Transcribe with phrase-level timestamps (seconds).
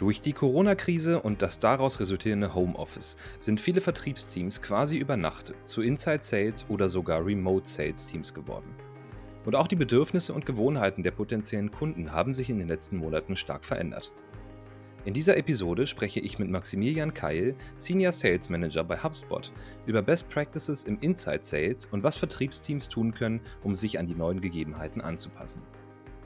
[0.00, 5.82] Durch die Corona-Krise und das daraus resultierende Homeoffice sind viele Vertriebsteams quasi über Nacht zu
[5.82, 8.74] Inside Sales oder sogar Remote Sales Teams geworden.
[9.44, 13.36] Und auch die Bedürfnisse und Gewohnheiten der potenziellen Kunden haben sich in den letzten Monaten
[13.36, 14.10] stark verändert.
[15.04, 19.52] In dieser Episode spreche ich mit Maximilian Keil, Senior Sales Manager bei HubSpot,
[19.84, 24.14] über Best Practices im Inside Sales und was Vertriebsteams tun können, um sich an die
[24.14, 25.60] neuen Gegebenheiten anzupassen.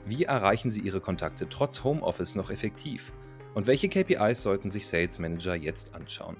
[0.05, 3.11] Wie erreichen sie ihre Kontakte trotz Homeoffice noch effektiv?
[3.55, 6.35] Und welche KPIs sollten sich Sales Manager jetzt anschauen?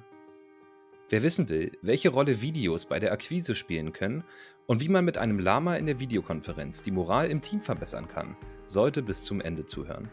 [1.09, 4.25] Wer wissen will, welche Rolle Videos bei der Akquise spielen können
[4.67, 8.35] und wie man mit einem Lama in der Videokonferenz die Moral im Team verbessern kann,
[8.67, 10.09] sollte bis zum Ende zuhören.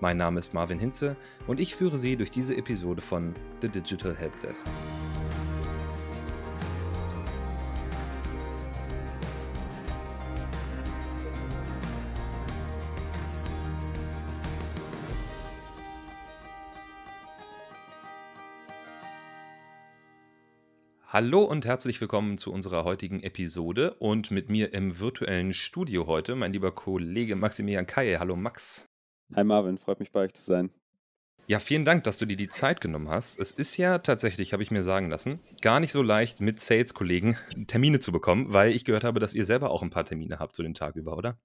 [0.00, 1.16] Mein Name ist Marvin Hinze
[1.48, 4.66] und ich führe Sie durch diese Episode von The Digital Helpdesk.
[21.12, 26.34] Hallo und herzlich willkommen zu unserer heutigen Episode und mit mir im virtuellen Studio heute
[26.36, 28.18] mein lieber Kollege Maximilian Kaye.
[28.18, 28.88] Hallo Max.
[29.34, 30.70] Hi Marvin, freut mich bei euch zu sein.
[31.46, 33.38] Ja, vielen Dank, dass du dir die Zeit genommen hast.
[33.38, 37.36] Es ist ja tatsächlich, habe ich mir sagen lassen, gar nicht so leicht mit Sales-Kollegen
[37.66, 40.56] Termine zu bekommen, weil ich gehört habe, dass ihr selber auch ein paar Termine habt
[40.56, 41.36] so den Tag über, oder?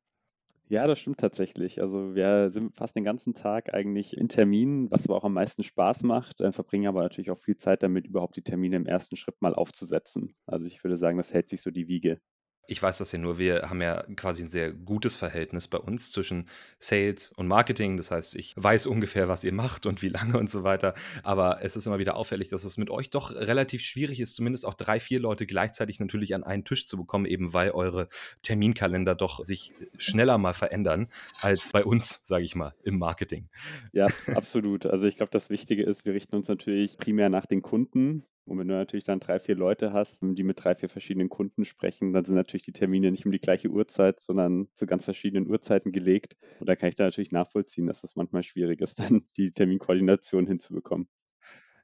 [0.70, 1.82] Ja, das stimmt tatsächlich.
[1.82, 5.64] Also wir sind fast den ganzen Tag eigentlich in Terminen, was aber auch am meisten
[5.64, 9.16] Spaß macht, äh, verbringen aber natürlich auch viel Zeit damit, überhaupt die Termine im ersten
[9.16, 10.36] Schritt mal aufzusetzen.
[10.46, 12.20] Also ich würde sagen, das hält sich so die Wiege.
[12.68, 16.12] Ich weiß das ja nur, wir haben ja quasi ein sehr gutes Verhältnis bei uns
[16.12, 16.48] zwischen
[16.80, 17.98] Sales und Marketing.
[17.98, 20.94] Das heißt, ich weiß ungefähr, was ihr macht und wie lange und so weiter.
[21.24, 24.66] Aber es ist immer wieder auffällig, dass es mit euch doch relativ schwierig ist, zumindest
[24.66, 28.10] auch drei, vier Leute gleichzeitig natürlich an einen Tisch zu bekommen, eben weil eure
[28.42, 31.08] Terminkalender doch sich schneller mal verändern
[31.42, 33.50] als bei uns, sage ich mal, im Marketing.
[33.94, 34.86] Ja, absolut.
[34.86, 38.24] Also ich glaube, das Wichtige ist, wir richten uns natürlich primär nach den Kunden.
[38.48, 41.66] Und wenn du natürlich dann drei, vier Leute hast, die mit drei, vier verschiedenen Kunden
[41.66, 45.50] sprechen, dann sind natürlich die Termine nicht um die gleiche Uhrzeit, sondern zu ganz verschiedenen
[45.50, 46.38] Uhrzeiten gelegt.
[46.60, 50.48] Und da kann ich da natürlich nachvollziehen, dass das manchmal schwierig ist, dann die Terminkoordination
[50.48, 51.10] hinzubekommen.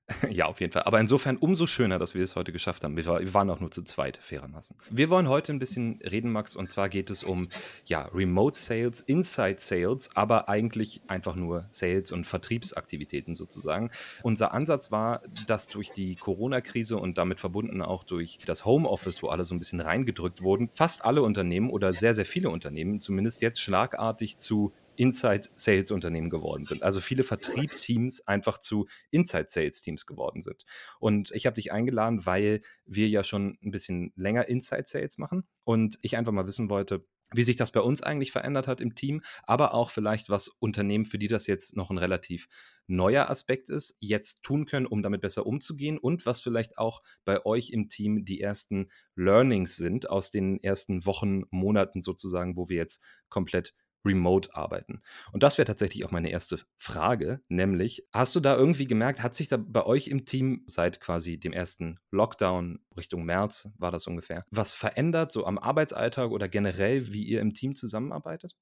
[0.30, 0.84] Ja, auf jeden Fall.
[0.84, 2.98] Aber insofern umso schöner, dass wir es heute geschafft haben.
[2.98, 4.76] Wir, waren auch nur zu zweit, fairermaßen.
[4.90, 7.50] Wir wollen heute ein bisschen reden, Max, und zwar geht es um
[7.86, 13.92] ja, Remote Sales, Inside Sales, aber eigentlich einfach nur Sales und Vertriebsaktivitäten sozusagen.
[14.24, 19.28] Unser Ansatz war, dass durch die Corona-Krise und damit verbunden auch durch das Homeoffice, wo
[19.28, 23.42] alle so ein bisschen reingedrückt wurden, fast alle Unternehmen oder sehr, sehr viele Unternehmen zumindest
[23.42, 26.84] jetzt schlagartig zu Inside-Sales-Unternehmen geworden sind.
[26.84, 30.66] Also viele Vertriebsteams einfach zu Inside-Sales-Teams geworden sind.
[31.00, 35.98] Und ich habe dich eingeladen, weil wir ja schon ein bisschen länger Inside-Sales machen und
[36.02, 39.22] ich einfach mal wissen wollte, wie sich das bei uns eigentlich verändert hat im Team,
[39.44, 42.48] aber auch vielleicht, was Unternehmen, für die das jetzt noch ein relativ
[42.88, 47.46] neuer Aspekt ist, jetzt tun können, um damit besser umzugehen und was vielleicht auch bei
[47.46, 52.78] euch im Team die ersten Learnings sind aus den ersten Wochen, Monaten sozusagen, wo wir
[52.78, 53.74] jetzt komplett
[54.06, 55.02] remote arbeiten.
[55.32, 59.36] Und das wäre tatsächlich auch meine erste Frage, nämlich, hast du da irgendwie gemerkt, hat
[59.36, 64.08] sich da bei euch im Team seit quasi dem ersten Lockdown Richtung März war das
[64.08, 68.56] ungefähr, was verändert, so am Arbeitsalltag oder generell, wie ihr im Team zusammenarbeitet?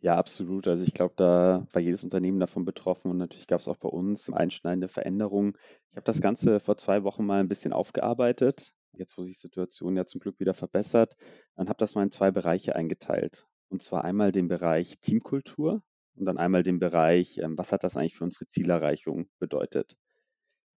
[0.00, 0.66] Ja, absolut.
[0.66, 3.88] Also ich glaube, da war jedes Unternehmen davon betroffen und natürlich gab es auch bei
[3.88, 5.54] uns einschneidende Veränderungen.
[5.90, 9.40] Ich habe das Ganze vor zwei Wochen mal ein bisschen aufgearbeitet, jetzt wo sich die
[9.40, 11.14] Situation ja zum Glück wieder verbessert,
[11.54, 13.46] und habe das mal in zwei Bereiche eingeteilt.
[13.72, 15.82] Und zwar einmal den Bereich Teamkultur
[16.14, 19.96] und dann einmal den Bereich, ähm, was hat das eigentlich für unsere Zielerreichung bedeutet.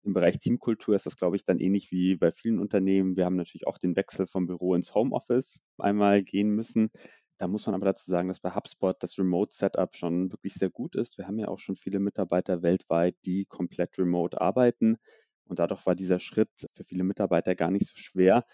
[0.04, 3.18] Im Bereich Teamkultur ist das, glaube ich, dann ähnlich wie bei vielen Unternehmen.
[3.18, 6.90] Wir haben natürlich auch den Wechsel vom Büro ins Homeoffice einmal gehen müssen.
[7.38, 10.96] Da muss man aber dazu sagen, dass bei HubSpot das Remote-Setup schon wirklich sehr gut
[10.96, 11.18] ist.
[11.18, 14.96] Wir haben ja auch schon viele Mitarbeiter weltweit, die komplett remote arbeiten.
[15.44, 18.46] Und dadurch war dieser Schritt für viele Mitarbeiter gar nicht so schwer,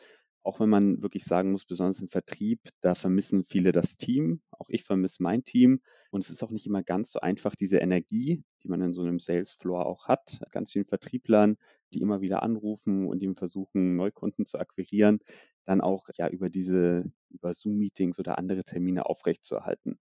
[0.44, 4.42] auch wenn man wirklich sagen muss, besonders im Vertrieb, da vermissen viele das Team.
[4.52, 5.82] Auch ich vermisse mein Team.
[6.10, 9.02] Und es ist auch nicht immer ganz so einfach, diese Energie, die man in so
[9.02, 11.58] einem Sales Floor auch hat, ganz vielen Vertrieblern,
[11.94, 15.20] die immer wieder anrufen und eben versuchen, Neukunden zu akquirieren,
[15.66, 20.00] dann auch ja über diese, über Zoom-Meetings oder andere Termine aufrechtzuerhalten.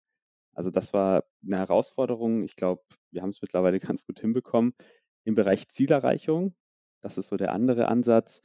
[0.53, 2.43] Also das war eine Herausforderung.
[2.43, 4.73] Ich glaube, wir haben es mittlerweile ganz gut hinbekommen.
[5.23, 6.55] Im Bereich Zielerreichung,
[7.01, 8.41] das ist so der andere Ansatz,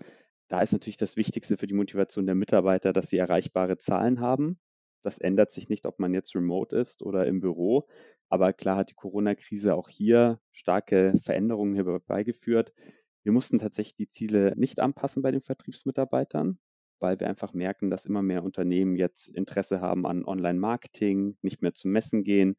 [0.53, 4.61] da ist natürlich das Wichtigste für die Motivation der Mitarbeiter, dass sie erreichbare Zahlen haben.
[5.03, 7.89] Das ändert sich nicht, ob man jetzt remote ist oder im Büro.
[8.29, 12.75] Aber klar hat die Corona-Krise auch hier starke Veränderungen herbeigeführt.
[13.23, 16.59] Wir mussten tatsächlich die Ziele nicht anpassen bei den Vertriebsmitarbeitern,
[16.99, 21.73] weil wir einfach merken, dass immer mehr Unternehmen jetzt Interesse haben an Online-Marketing, nicht mehr
[21.73, 22.57] zum Messen gehen.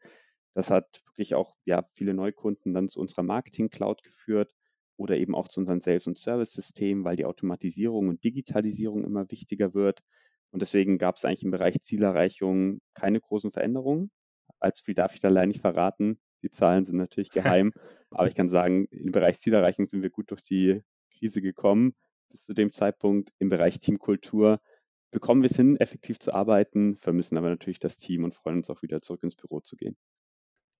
[0.56, 4.52] Das hat wirklich auch ja, viele Neukunden dann zu unserer Marketing-Cloud geführt
[4.98, 9.74] oder eben auch zu unseren Sales- und Service-Systemen, weil die Automatisierung und Digitalisierung immer wichtiger
[9.74, 10.02] wird.
[10.52, 14.12] Und deswegen gab es eigentlich im Bereich Zielerreichung keine großen Veränderungen.
[14.60, 16.20] Allzu viel darf ich da leider nicht verraten.
[16.44, 17.30] Die Zahlen sind natürlich
[17.64, 17.74] geheim.
[18.12, 20.82] aber ich kann sagen, im Bereich Zielerreichung sind wir gut durch die
[21.18, 21.96] Krise gekommen.
[22.30, 24.60] Bis zu dem Zeitpunkt im Bereich Teamkultur
[25.12, 28.70] bekommen wir es hin, effektiv zu arbeiten, vermissen aber natürlich das Team und freuen uns
[28.70, 29.96] auch wieder zurück ins Büro zu gehen.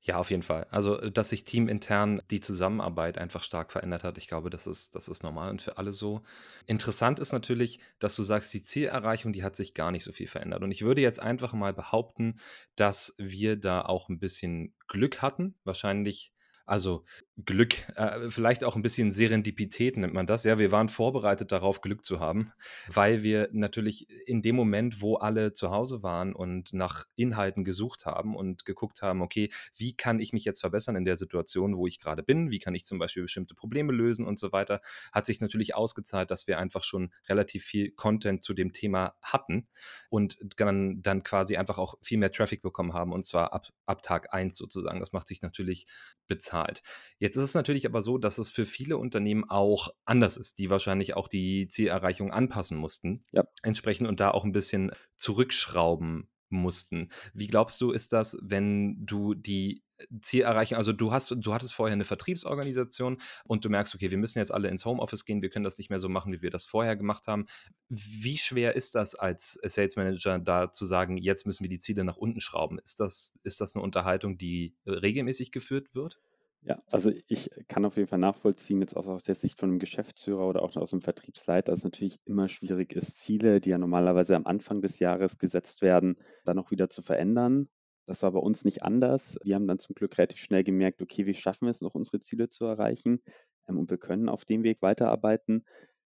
[0.06, 0.68] Ja, auf jeden Fall.
[0.70, 4.96] Also, äh, dass sich teamintern die Zusammenarbeit einfach stark verändert hat, ich glaube, das ist
[4.96, 6.22] das ist normal und für alle so.
[6.66, 10.28] Interessant ist natürlich, dass du sagst, die Zielerreichung, die hat sich gar nicht so viel
[10.28, 10.62] verändert.
[10.62, 12.40] Und ich würde jetzt einfach mal behaupten,
[12.76, 15.56] dass wir da auch ein bisschen Glück hatten.
[15.64, 16.34] Wahrscheinlich
[16.66, 17.04] also
[17.36, 20.44] Glück, äh, vielleicht auch ein bisschen Serendipität nennt man das.
[20.44, 22.54] Ja, wir waren vorbereitet darauf, Glück zu haben,
[22.88, 28.06] weil wir natürlich in dem Moment, wo alle zu Hause waren und nach Inhalten gesucht
[28.06, 31.88] haben und geguckt haben, okay, wie kann ich mich jetzt verbessern in der Situation, wo
[31.88, 32.52] ich gerade bin?
[32.52, 34.80] Wie kann ich zum Beispiel bestimmte Probleme lösen und so weiter?
[35.12, 39.68] Hat sich natürlich ausgezahlt, dass wir einfach schon relativ viel Content zu dem Thema hatten
[40.10, 44.04] und dann, dann quasi einfach auch viel mehr Traffic bekommen haben und zwar ab, ab
[44.04, 45.00] Tag 1 sozusagen.
[45.00, 45.88] Das macht sich natürlich
[46.28, 46.84] bezahlt.
[47.24, 50.70] Jetzt ist es natürlich aber so, dass es für viele Unternehmen auch anders ist, die
[50.70, 53.24] wahrscheinlich auch die Zielerreichung anpassen mussten.
[53.32, 53.46] Ja.
[53.62, 57.08] Entsprechend und da auch ein bisschen zurückschrauben mussten.
[57.34, 59.84] Wie glaubst du, ist das, wenn du die
[60.20, 64.40] Zielerreichung, also du hast, du hattest vorher eine Vertriebsorganisation und du merkst, okay, wir müssen
[64.40, 66.66] jetzt alle ins Homeoffice gehen, wir können das nicht mehr so machen, wie wir das
[66.66, 67.46] vorher gemacht haben.
[67.88, 72.04] Wie schwer ist das als Sales Manager da zu sagen, jetzt müssen wir die Ziele
[72.04, 72.80] nach unten schrauben?
[72.80, 76.20] Ist das, ist das eine Unterhaltung, die regelmäßig geführt wird?
[76.66, 79.80] Ja, also ich kann auf jeden Fall nachvollziehen, jetzt auch aus der Sicht von einem
[79.80, 83.78] Geschäftsführer oder auch aus einem Vertriebsleiter, dass es natürlich immer schwierig ist, Ziele, die ja
[83.78, 87.68] normalerweise am Anfang des Jahres gesetzt werden, dann auch wieder zu verändern.
[88.06, 89.38] Das war bei uns nicht anders.
[89.44, 92.22] Wir haben dann zum Glück relativ schnell gemerkt, okay, wie schaffen wir es noch, unsere
[92.22, 93.22] Ziele zu erreichen?
[93.68, 95.66] Ähm, und wir können auf dem Weg weiterarbeiten.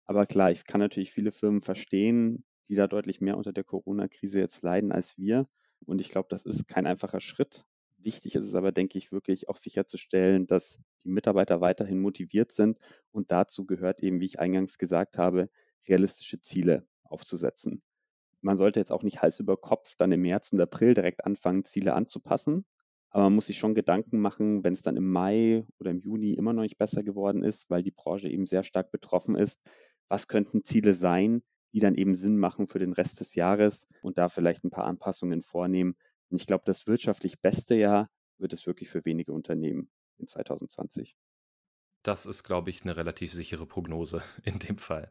[0.04, 4.40] Aber klar, ich kann natürlich viele Firmen verstehen, die da deutlich mehr unter der Corona-Krise
[4.40, 5.46] jetzt leiden als wir.
[5.86, 7.64] Und ich glaube, das ist kein einfacher Schritt.
[8.04, 12.78] Wichtig ist es aber, denke ich, wirklich auch sicherzustellen, dass die Mitarbeiter weiterhin motiviert sind.
[13.12, 15.48] Und dazu gehört eben, wie ich eingangs gesagt habe,
[15.88, 17.82] realistische Ziele aufzusetzen.
[18.42, 21.64] Man sollte jetzt auch nicht Hals über Kopf dann im März und April direkt anfangen,
[21.64, 22.66] Ziele anzupassen.
[23.08, 26.34] Aber man muss sich schon Gedanken machen, wenn es dann im Mai oder im Juni
[26.34, 29.62] immer noch nicht besser geworden ist, weil die Branche eben sehr stark betroffen ist.
[30.08, 31.42] Was könnten Ziele sein,
[31.72, 34.84] die dann eben Sinn machen für den Rest des Jahres und da vielleicht ein paar
[34.84, 35.96] Anpassungen vornehmen,
[36.30, 41.16] und ich glaube, das wirtschaftlich beste Jahr wird es wirklich für wenige Unternehmen in 2020.
[42.02, 45.10] Das ist, glaube ich, eine relativ sichere Prognose in dem Fall.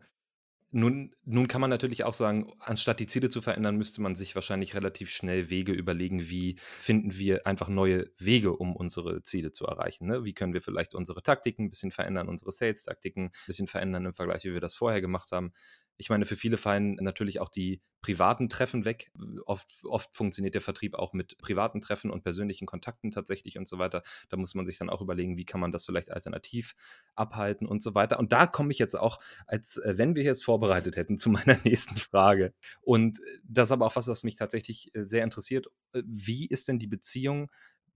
[0.75, 4.33] Nun, nun kann man natürlich auch sagen, anstatt die Ziele zu verändern, müsste man sich
[4.33, 9.67] wahrscheinlich relativ schnell Wege überlegen, wie finden wir einfach neue Wege, um unsere Ziele zu
[9.67, 10.07] erreichen.
[10.07, 10.23] Ne?
[10.23, 14.15] Wie können wir vielleicht unsere Taktiken ein bisschen verändern, unsere Sales-Taktiken ein bisschen verändern im
[14.15, 15.53] Vergleich, wie wir das vorher gemacht haben.
[15.97, 19.11] Ich meine, für viele fallen natürlich auch die privaten Treffen weg.
[19.45, 23.79] Oft, oft funktioniert der Vertrieb auch mit privaten Treffen und persönlichen Kontakten tatsächlich und so
[23.79, 24.03] weiter.
[24.29, 26.75] Da muss man sich dann auch überlegen, wie kann man das vielleicht alternativ
[27.15, 28.19] abhalten und so weiter.
[28.19, 31.57] Und da komme ich jetzt auch, als äh, wenn wir es vorbereitet hätten, zu meiner
[31.63, 32.53] nächsten Frage.
[32.81, 35.67] Und das ist aber auch was, was mich tatsächlich äh, sehr interessiert.
[35.93, 37.49] Äh, wie ist denn die Beziehung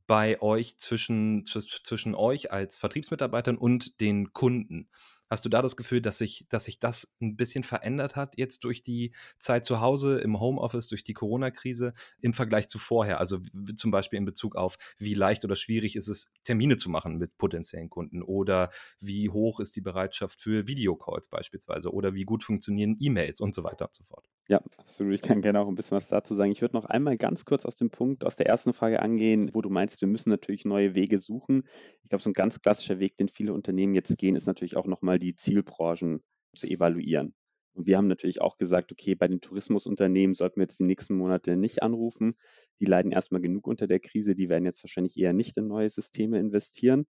[0.08, 4.90] bei euch zwischen, zwischen euch als Vertriebsmitarbeitern und den Kunden?
[5.30, 8.64] Hast du da das Gefühl, dass sich, dass sich das ein bisschen verändert hat jetzt
[8.64, 13.20] durch die Zeit zu Hause im Homeoffice, durch die Corona-Krise im Vergleich zu vorher?
[13.20, 13.40] Also
[13.76, 17.38] zum Beispiel in Bezug auf, wie leicht oder schwierig ist es, Termine zu machen mit
[17.38, 18.70] potenziellen Kunden oder
[19.00, 23.64] wie hoch ist die Bereitschaft für Videocalls beispielsweise oder wie gut funktionieren E-Mails und so
[23.64, 24.30] weiter und so fort.
[24.50, 25.14] Ja, absolut.
[25.14, 26.52] Ich kann gerne auch ein bisschen was dazu sagen.
[26.52, 29.62] Ich würde noch einmal ganz kurz aus dem Punkt, aus der ersten Frage angehen, wo
[29.62, 31.64] du meinst, wir müssen natürlich neue Wege suchen.
[32.04, 34.86] Ich glaube, so ein ganz klassischer Weg, den viele Unternehmen jetzt gehen, ist natürlich auch
[34.88, 36.24] nochmal die Zielbranchen
[36.56, 37.36] zu evaluieren.
[37.74, 41.16] Und wir haben natürlich auch gesagt, okay, bei den Tourismusunternehmen sollten wir jetzt die nächsten
[41.16, 42.36] Monate nicht anrufen.
[42.80, 44.34] Die leiden erstmal genug unter der Krise.
[44.34, 47.06] Die werden jetzt wahrscheinlich eher nicht in neue Systeme investieren.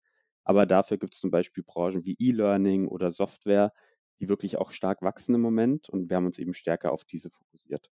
[0.44, 3.72] Aber dafür gibt es zum Beispiel Branchen wie E-Learning oder Software,
[4.20, 7.30] die wirklich auch stark wachsen im Moment und wir haben uns eben stärker auf diese
[7.30, 7.90] fokussiert.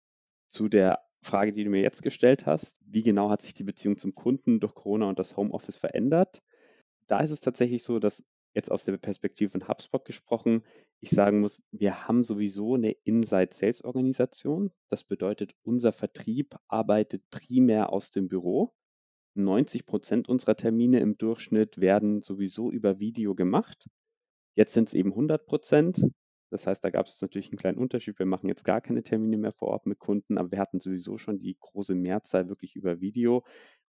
[0.48, 3.96] Zu der Frage, die du mir jetzt gestellt hast, wie genau hat sich die Beziehung
[3.96, 6.42] zum Kunden durch Corona und das Homeoffice verändert?
[7.06, 8.24] Da ist es tatsächlich so, dass
[8.54, 10.62] jetzt aus der Perspektive von HubSpot gesprochen,
[11.00, 14.70] ich sagen muss, wir haben sowieso eine Inside-Sales-Organisation.
[14.88, 18.72] Das bedeutet, unser Vertrieb arbeitet primär aus dem Büro.
[19.34, 23.88] 90 Prozent unserer Termine im Durchschnitt werden sowieso über Video gemacht.
[24.54, 26.02] Jetzt sind es eben 100 Prozent.
[26.50, 28.18] Das heißt, da gab es natürlich einen kleinen Unterschied.
[28.18, 31.16] Wir machen jetzt gar keine Termine mehr vor Ort mit Kunden, aber wir hatten sowieso
[31.18, 33.44] schon die große Mehrzahl wirklich über Video.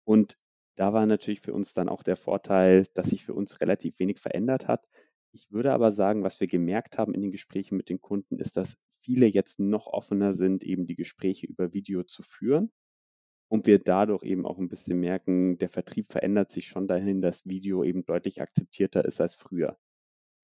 [0.05, 0.39] Und
[0.77, 4.21] Da war natürlich für uns dann auch der Vorteil, dass sich für uns relativ wenig
[4.21, 4.89] verändert hat.
[5.33, 8.57] Ich würde aber sagen, was wir gemerkt haben in den Gesprächen mit den Kunden, ist,
[8.57, 12.71] dass viele jetzt noch offener sind, eben die Gespräche über Video zu führen.
[13.49, 17.47] Und wir dadurch eben auch ein bisschen merken, der Vertrieb verändert sich schon dahin, dass
[17.47, 19.79] Video eben deutlich akzeptierter ist als früher.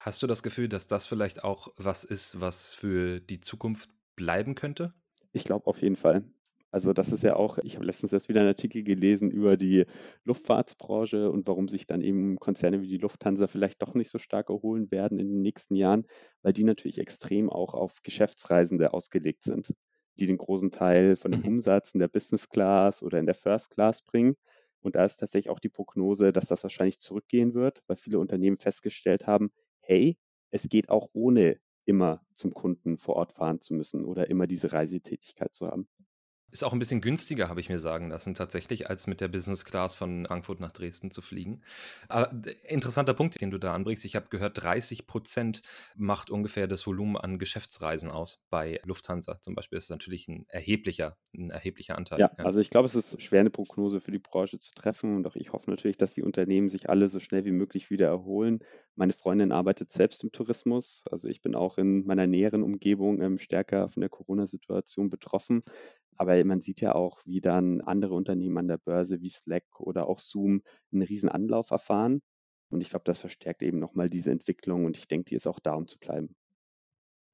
[0.05, 4.55] Hast du das Gefühl, dass das vielleicht auch was ist, was für die Zukunft bleiben
[4.55, 4.95] könnte?
[5.33, 6.25] Ich glaube auf jeden Fall.
[6.71, 9.85] Also das ist ja auch, ich habe letztens erst wieder einen Artikel gelesen über die
[10.25, 14.51] Luftfahrtsbranche und warum sich dann eben Konzerne wie die Lufthansa vielleicht doch nicht so stark
[14.51, 16.07] erholen werden in den nächsten Jahren,
[16.43, 19.73] weil die natürlich extrem auch auf Geschäftsreisende ausgelegt sind,
[20.19, 21.45] die den großen Teil von dem Mhm.
[21.45, 24.35] Umsatz in der Business Class oder in der First Class bringen.
[24.81, 28.59] Und da ist tatsächlich auch die Prognose, dass das wahrscheinlich zurückgehen wird, weil viele Unternehmen
[28.59, 29.51] festgestellt haben,
[29.87, 30.19] hey,
[30.51, 34.73] es geht auch ohne immer zum Kunden vor Ort fahren zu müssen oder immer diese
[34.73, 35.89] Reisetätigkeit zu haben.
[36.51, 39.65] Ist auch ein bisschen günstiger, habe ich mir sagen lassen, tatsächlich, als mit der Business
[39.65, 41.63] Class von Frankfurt nach Dresden zu fliegen.
[42.09, 42.31] Aber
[42.63, 44.05] interessanter Punkt, den du da anbringst.
[44.05, 45.63] Ich habe gehört, 30%
[45.97, 48.41] macht ungefähr das Volumen an Geschäftsreisen aus.
[48.51, 52.45] Bei Lufthansa zum Beispiel ist es natürlich ein erheblicher 'n erheblicher Anteil, Ja, ja.
[52.45, 55.35] also ich glaube, es ist schwer, eine Prognose für die Branche zu treffen und auch
[55.35, 58.61] ich hoffe natürlich, dass die Unternehmen sich alle so schnell wie möglich wieder erholen.
[58.95, 63.39] Meine Freundin arbeitet selbst im Tourismus, also ich bin auch in meiner näheren Umgebung, ähm,
[63.39, 65.65] stärker von der Corona-Situation betroffen.
[66.17, 70.09] Aber man sieht ja auch, wie dann andere Unternehmen an der Börse wie Slack oder
[70.09, 72.23] auch Zoom einen riesen Anlauf erfahren.
[72.71, 75.47] Und ich glaube, das verstärkt eben noch mal diese Entwicklung und ich denke, die ist
[75.47, 76.35] auch da, um zu bleiben.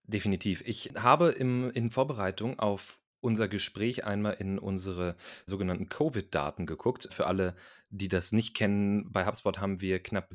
[0.05, 0.63] Definitiv.
[0.67, 7.09] Ich habe im in Vorbereitung auf unser Gespräch einmal in unsere sogenannten Covid-Daten geguckt.
[7.13, 7.55] Für alle,
[7.91, 10.33] die das nicht kennen, bei HubSpot haben wir knapp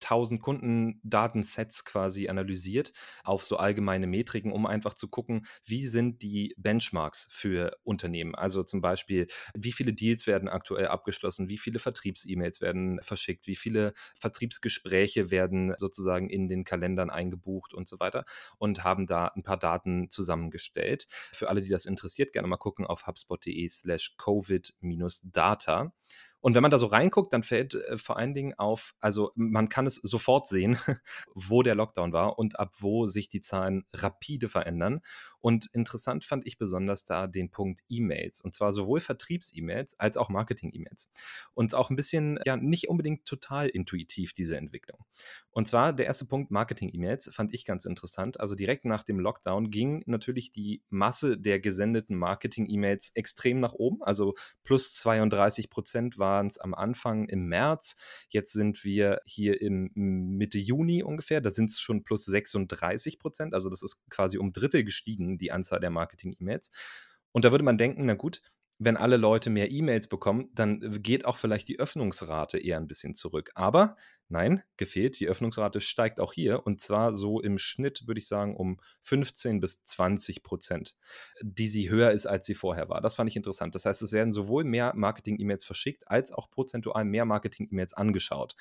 [0.00, 2.92] 70.000 Kundendatensets quasi analysiert
[3.24, 8.34] auf so allgemeine Metriken, um einfach zu gucken, wie sind die Benchmarks für Unternehmen.
[8.34, 13.56] Also zum Beispiel, wie viele Deals werden aktuell abgeschlossen, wie viele Vertriebs-E-Mails werden verschickt, wie
[13.56, 18.24] viele Vertriebsgespräche werden sozusagen in den Kalendern eingebucht und so weiter
[18.58, 21.06] und haben da ein paar Daten zusammengestellt.
[21.32, 25.92] Für alle, die das interessiert, gerne mal gucken auf hubspot.de slash covid-data.
[26.40, 29.68] Und wenn man da so reinguckt, dann fällt äh, vor allen Dingen auf, also man
[29.68, 30.78] kann es sofort sehen,
[31.34, 35.00] wo der Lockdown war und ab wo sich die Zahlen rapide verändern.
[35.40, 38.40] Und interessant fand ich besonders da den Punkt E-Mails.
[38.40, 41.10] Und zwar sowohl Vertriebs-E-Mails als auch Marketing-E-Mails.
[41.54, 44.98] Und auch ein bisschen, ja, nicht unbedingt total intuitiv, diese Entwicklung.
[45.52, 48.38] Und zwar der erste Punkt, Marketing-E-Mails, fand ich ganz interessant.
[48.38, 54.02] Also direkt nach dem Lockdown ging natürlich die Masse der gesendeten Marketing-E-Mails extrem nach oben.
[54.02, 57.96] Also plus 32 Prozent waren es am Anfang im März.
[58.28, 61.40] Jetzt sind wir hier im Mitte Juni ungefähr.
[61.40, 63.52] Da sind es schon plus 36 Prozent.
[63.52, 66.70] Also das ist quasi um Drittel gestiegen, die Anzahl der Marketing-E-Mails.
[67.32, 68.42] Und da würde man denken, na gut,
[68.82, 73.14] wenn alle Leute mehr E-Mails bekommen, dann geht auch vielleicht die Öffnungsrate eher ein bisschen
[73.14, 73.50] zurück.
[73.54, 73.94] Aber
[74.28, 78.56] nein, gefehlt, die Öffnungsrate steigt auch hier und zwar so im Schnitt, würde ich sagen,
[78.56, 80.96] um 15 bis 20 Prozent,
[81.42, 83.02] die sie höher ist, als sie vorher war.
[83.02, 83.74] Das fand ich interessant.
[83.74, 88.56] Das heißt, es werden sowohl mehr Marketing-E-Mails verschickt, als auch prozentual mehr Marketing-E-Mails angeschaut.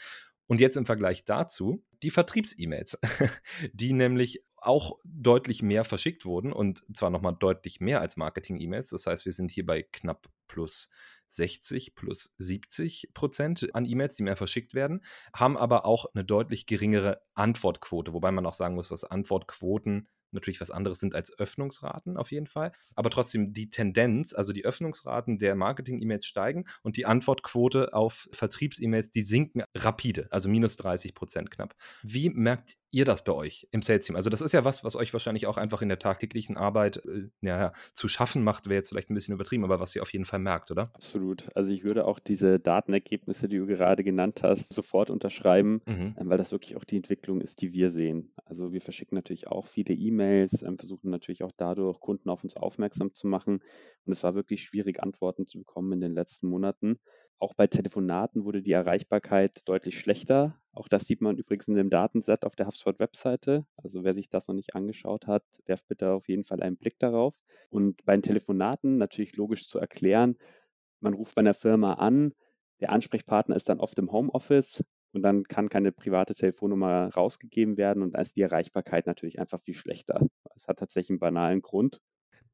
[0.48, 3.00] Und jetzt im Vergleich dazu die Vertriebs-E-Mails,
[3.74, 8.90] die nämlich auch deutlich mehr verschickt wurden und zwar nochmal deutlich mehr als Marketing-E-Mails.
[8.90, 10.90] Das heißt, wir sind hier bei knapp plus
[11.28, 16.66] 60, plus 70 Prozent an E-Mails, die mehr verschickt werden, haben aber auch eine deutlich
[16.66, 22.18] geringere Antwortquote, wobei man auch sagen muss, dass Antwortquoten natürlich was anderes sind als Öffnungsraten
[22.18, 22.72] auf jeden Fall.
[22.96, 29.12] Aber trotzdem die Tendenz, also die Öffnungsraten der Marketing-E-Mails steigen und die Antwortquote auf Vertriebs-E-Mails,
[29.12, 31.76] die sinken rapide, also minus 30 Prozent knapp.
[32.04, 34.16] Wie merkt ihr das bei euch im Sales-Team?
[34.16, 37.30] Also das ist ja was, was euch wahrscheinlich auch einfach in der tagtäglichen Arbeit äh,
[37.42, 40.26] ja, zu schaffen macht, wäre jetzt vielleicht ein bisschen übertrieben, aber was ihr auf jeden
[40.26, 40.94] Fall merkt, oder?
[40.94, 41.48] Absolut.
[41.56, 46.16] Also ich würde auch diese Datenergebnisse, die du gerade genannt hast, sofort unterschreiben, Mhm.
[46.18, 48.34] ähm, weil das wirklich auch die Entwicklung ist, die wir sehen.
[48.46, 52.56] Also wir verschicken natürlich auch viele E-Mails, ähm, versuchen natürlich auch dadurch Kunden auf uns
[52.56, 53.62] aufmerksam zu machen.
[54.06, 57.00] Und es war wirklich schwierig, Antworten zu bekommen in den letzten Monaten.
[57.42, 60.60] Auch bei Telefonaten wurde die Erreichbarkeit deutlich schlechter.
[60.74, 63.66] Auch das sieht man übrigens in dem Datenset auf der HubSpot-Webseite.
[63.78, 67.00] Also wer sich das noch nicht angeschaut hat, werft bitte auf jeden Fall einen Blick
[67.00, 67.34] darauf.
[67.70, 70.38] Und bei den Telefonaten natürlich logisch zu erklären,
[71.02, 72.34] man ruft bei einer Firma an,
[72.82, 78.04] der Ansprechpartner ist dann oft im Homeoffice und dann kann keine private Telefonnummer rausgegeben werden
[78.04, 80.28] und da ist die Erreichbarkeit natürlich einfach viel schlechter.
[80.56, 82.02] Es hat tatsächlich einen banalen Grund.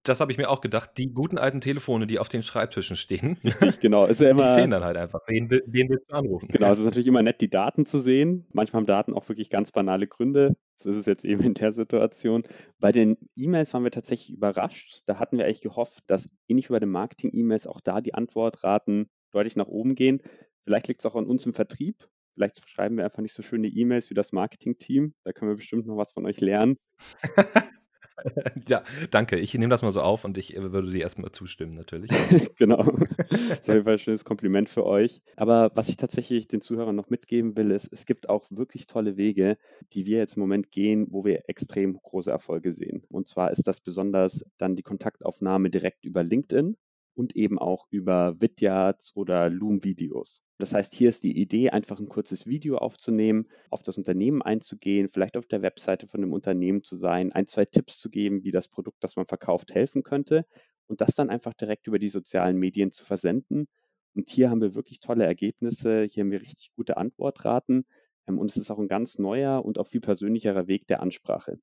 [0.05, 0.91] Das habe ich mir auch gedacht.
[0.97, 4.05] Die guten alten Telefone, die auf den Schreibtischen stehen, Richtig, genau.
[4.05, 5.21] Ist ja die fehlen immer, dann halt einfach.
[5.27, 6.47] Wen, wen willst du anrufen?
[6.49, 8.45] genau, es ist natürlich immer nett, die Daten zu sehen.
[8.53, 10.55] Manchmal haben Daten auch wirklich ganz banale Gründe.
[10.77, 12.43] So ist es jetzt eben in der Situation.
[12.79, 15.01] Bei den E-Mails waren wir tatsächlich überrascht.
[15.05, 19.09] Da hatten wir eigentlich gehofft, dass ähnlich wie bei den Marketing-E-Mails auch da die Antwortraten
[19.31, 20.21] deutlich nach oben gehen.
[20.63, 22.07] Vielleicht liegt es auch an uns im Vertrieb.
[22.33, 25.13] Vielleicht schreiben wir einfach nicht so schöne E-Mails wie das Marketing-Team.
[25.23, 26.77] Da können wir bestimmt noch was von euch lernen.
[28.67, 29.37] ja, danke.
[29.37, 32.11] Ich nehme das mal so auf und ich äh, würde dir erstmal zustimmen, natürlich.
[32.57, 32.77] genau.
[32.77, 35.21] Das ist auf jeden Fall ein schönes Kompliment für euch.
[35.35, 39.17] Aber was ich tatsächlich den Zuhörern noch mitgeben will, ist, es gibt auch wirklich tolle
[39.17, 39.57] Wege,
[39.93, 43.03] die wir jetzt im Moment gehen, wo wir extrem große Erfolge sehen.
[43.09, 46.77] Und zwar ist das besonders dann die Kontaktaufnahme direkt über LinkedIn
[47.15, 50.43] und eben auch über Vidyards oder Loom-Videos.
[50.57, 55.09] Das heißt, hier ist die Idee, einfach ein kurzes Video aufzunehmen, auf das Unternehmen einzugehen,
[55.09, 58.51] vielleicht auf der Webseite von dem Unternehmen zu sein, ein, zwei Tipps zu geben, wie
[58.51, 60.45] das Produkt, das man verkauft, helfen könnte
[60.87, 63.67] und das dann einfach direkt über die sozialen Medien zu versenden.
[64.13, 67.85] Und hier haben wir wirklich tolle Ergebnisse, hier haben wir richtig gute Antwortraten
[68.27, 71.59] ähm, und es ist auch ein ganz neuer und auch viel persönlicherer Weg der Ansprache.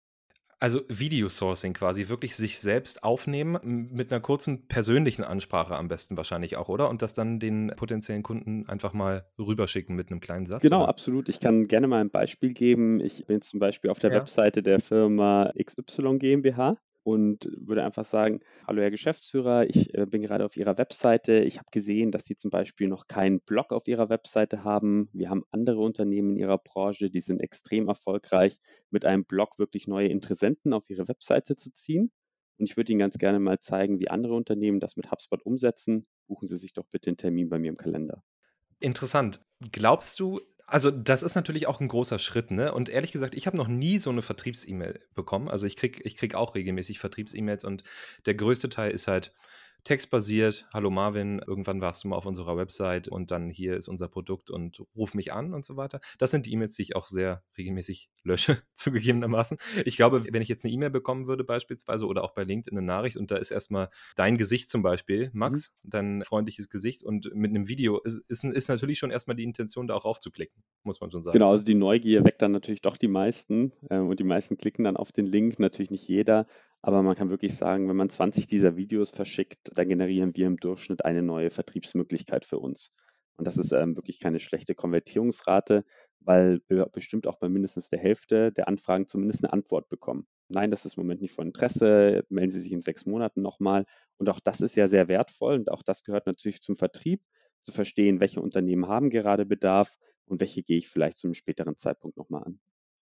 [0.62, 6.57] Also Video-Sourcing quasi, wirklich sich selbst aufnehmen, mit einer kurzen persönlichen Ansprache am besten wahrscheinlich
[6.57, 6.88] auch, oder?
[6.88, 10.62] Und das dann den potenziellen Kunden einfach mal rüberschicken mit einem kleinen Satz.
[10.62, 10.88] Genau, oder?
[10.88, 11.28] absolut.
[11.28, 13.00] Ich kann gerne mal ein Beispiel geben.
[13.00, 14.21] Ich bin zum Beispiel auf der ja.
[14.21, 20.23] Webseite der Firma XY GmbH und würde einfach sagen, hallo Herr Geschäftsführer, ich äh, bin
[20.23, 21.40] gerade auf Ihrer Webseite.
[21.40, 25.09] Ich habe gesehen, dass Sie zum Beispiel noch keinen Blog auf Ihrer Webseite haben.
[25.12, 28.59] Wir haben andere Unternehmen in Ihrer Branche, die sind extrem erfolgreich,
[28.90, 32.12] mit einem Blog wirklich neue Interessenten auf ihre Webseite zu ziehen.
[32.59, 36.06] Und ich würde Ihnen ganz gerne mal zeigen, wie andere Unternehmen das mit HubSpot umsetzen.
[36.28, 38.23] Buchen Sie sich doch bitte einen Termin bei mir im Kalender.
[38.78, 39.40] Interessant.
[39.71, 42.73] Glaubst du, also, das ist natürlich auch ein großer Schritt, ne?
[42.73, 45.49] Und ehrlich gesagt, ich habe noch nie so eine Vertriebs-E-Mail bekommen.
[45.49, 47.85] Also, ich kriege ich krieg auch regelmäßig Vertriebs-E-Mails und
[48.26, 49.33] der größte Teil ist halt
[49.84, 50.66] textbasiert.
[50.72, 54.50] Hallo Marvin, irgendwann warst du mal auf unserer Website und dann hier ist unser Produkt
[54.50, 56.00] und ruf mich an und so weiter.
[56.18, 59.58] Das sind die E-Mails, die ich auch sehr regelmäßig lösche, zugegebenermaßen.
[59.84, 62.86] Ich glaube, wenn ich jetzt eine E-Mail bekommen würde, beispielsweise, oder auch bei LinkedIn eine
[62.86, 65.90] Nachricht und da ist erstmal dein Gesicht zum Beispiel, Max, mhm.
[65.90, 69.88] dein freundliches Gesicht und mit einem Video ist, ist, ist natürlich schon erstmal die Intention,
[69.88, 71.32] da auch raufzuklicken, muss man schon sagen.
[71.32, 74.84] Genau, also die Neugier weckt dann natürlich doch die meisten äh, und die meisten klicken
[74.84, 76.47] dann auf den Link, natürlich nicht jeder,
[76.82, 80.56] aber man kann wirklich sagen, wenn man 20 dieser Videos verschickt, dann generieren wir im
[80.56, 82.95] Durchschnitt eine neue Vertriebsmöglichkeit für uns.
[83.36, 85.84] Und das ist ähm, wirklich keine schlechte Konvertierungsrate,
[86.21, 90.26] weil wir bestimmt auch bei mindestens der Hälfte der Anfragen zumindest eine Antwort bekommen.
[90.49, 93.86] Nein, das ist im Moment nicht von Interesse, melden Sie sich in sechs Monaten nochmal.
[94.18, 97.23] Und auch das ist ja sehr wertvoll und auch das gehört natürlich zum Vertrieb,
[97.62, 101.76] zu verstehen, welche Unternehmen haben gerade Bedarf und welche gehe ich vielleicht zu einem späteren
[101.76, 102.60] Zeitpunkt nochmal an.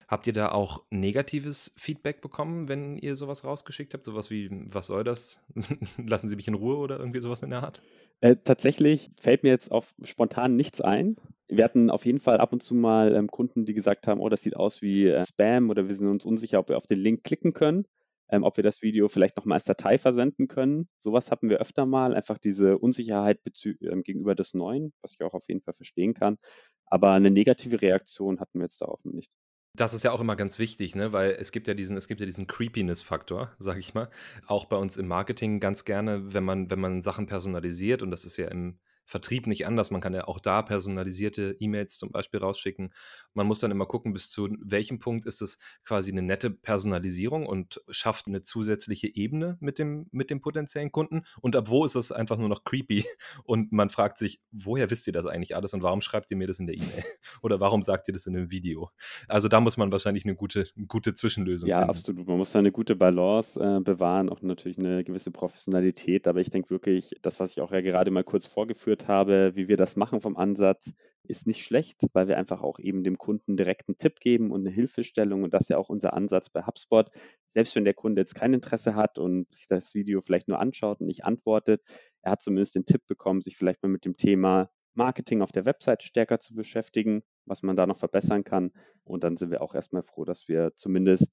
[0.09, 4.05] Habt ihr da auch negatives Feedback bekommen, wenn ihr sowas rausgeschickt habt?
[4.05, 5.45] Sowas wie, was soll das?
[5.99, 7.83] Lassen Sie mich in Ruhe oder irgendwie sowas in der Art?
[8.23, 11.17] Äh, tatsächlich fällt mir jetzt auf spontan nichts ein.
[11.47, 14.31] Wir hatten auf jeden Fall ab und zu mal ähm, Kunden, die gesagt haben, oh,
[14.31, 16.99] das sieht aus wie äh, Spam oder wir sind uns unsicher, ob wir auf den
[16.99, 17.85] Link klicken können,
[18.31, 20.89] ähm, ob wir das Video vielleicht nochmal als Datei versenden können.
[20.97, 23.41] Sowas hatten wir öfter mal, einfach diese Unsicherheit
[23.83, 26.39] ähm, gegenüber des Neuen, was ich auch auf jeden Fall verstehen kann.
[26.87, 29.31] Aber eine negative Reaktion hatten wir jetzt darauf nicht.
[29.75, 31.13] Das ist ja auch immer ganz wichtig, ne?
[31.13, 34.11] weil es gibt ja diesen, es gibt ja diesen Creepiness-Faktor, sag ich mal.
[34.47, 38.25] Auch bei uns im Marketing ganz gerne, wenn man, wenn man Sachen personalisiert, und das
[38.25, 39.91] ist ja im Vertrieb nicht anders.
[39.91, 42.93] Man kann ja auch da personalisierte E-Mails zum Beispiel rausschicken.
[43.33, 47.47] Man muss dann immer gucken, bis zu welchem Punkt ist es quasi eine nette Personalisierung
[47.47, 51.23] und schafft eine zusätzliche Ebene mit dem, mit dem potenziellen Kunden.
[51.41, 53.07] Und ab wo ist es einfach nur noch creepy?
[53.45, 56.47] Und man fragt sich, woher wisst ihr das eigentlich alles und warum schreibt ihr mir
[56.47, 57.03] das in der E-Mail?
[57.43, 58.91] Oder warum sagt ihr das in einem Video?
[59.27, 61.93] Also da muss man wahrscheinlich eine gute, eine gute Zwischenlösung ja, finden.
[61.93, 62.29] Ja, absolut.
[62.29, 66.29] Man muss da eine gute Balance äh, bewahren, auch natürlich eine gewisse Professionalität.
[66.29, 69.53] Aber ich denke wirklich, das, was ich auch ja gerade mal kurz vorgeführt ausgeführt habe,
[69.55, 70.93] wie wir das machen vom Ansatz,
[71.25, 74.61] ist nicht schlecht, weil wir einfach auch eben dem Kunden direkt einen Tipp geben und
[74.61, 75.43] eine Hilfestellung.
[75.45, 77.11] Und das ist ja auch unser Ansatz bei HubSpot.
[77.47, 81.01] Selbst wenn der Kunde jetzt kein Interesse hat und sich das Video vielleicht nur anschaut
[81.01, 81.83] und nicht antwortet,
[82.23, 85.65] er hat zumindest den Tipp bekommen, sich vielleicht mal mit dem Thema Marketing auf der
[85.65, 88.73] Webseite stärker zu beschäftigen, was man da noch verbessern kann.
[89.05, 91.33] Und dann sind wir auch erstmal froh, dass wir zumindest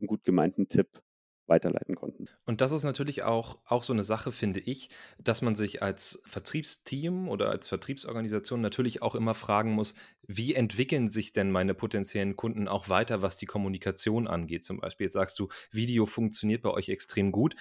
[0.00, 0.88] einen gut gemeinten Tipp
[1.48, 2.28] weiterleiten konnten.
[2.44, 6.22] Und das ist natürlich auch, auch so eine Sache, finde ich, dass man sich als
[6.26, 9.94] Vertriebsteam oder als Vertriebsorganisation natürlich auch immer fragen muss,
[10.26, 14.64] wie entwickeln sich denn meine potenziellen Kunden auch weiter, was die Kommunikation angeht?
[14.64, 17.54] Zum Beispiel, jetzt sagst du, Video funktioniert bei euch extrem gut.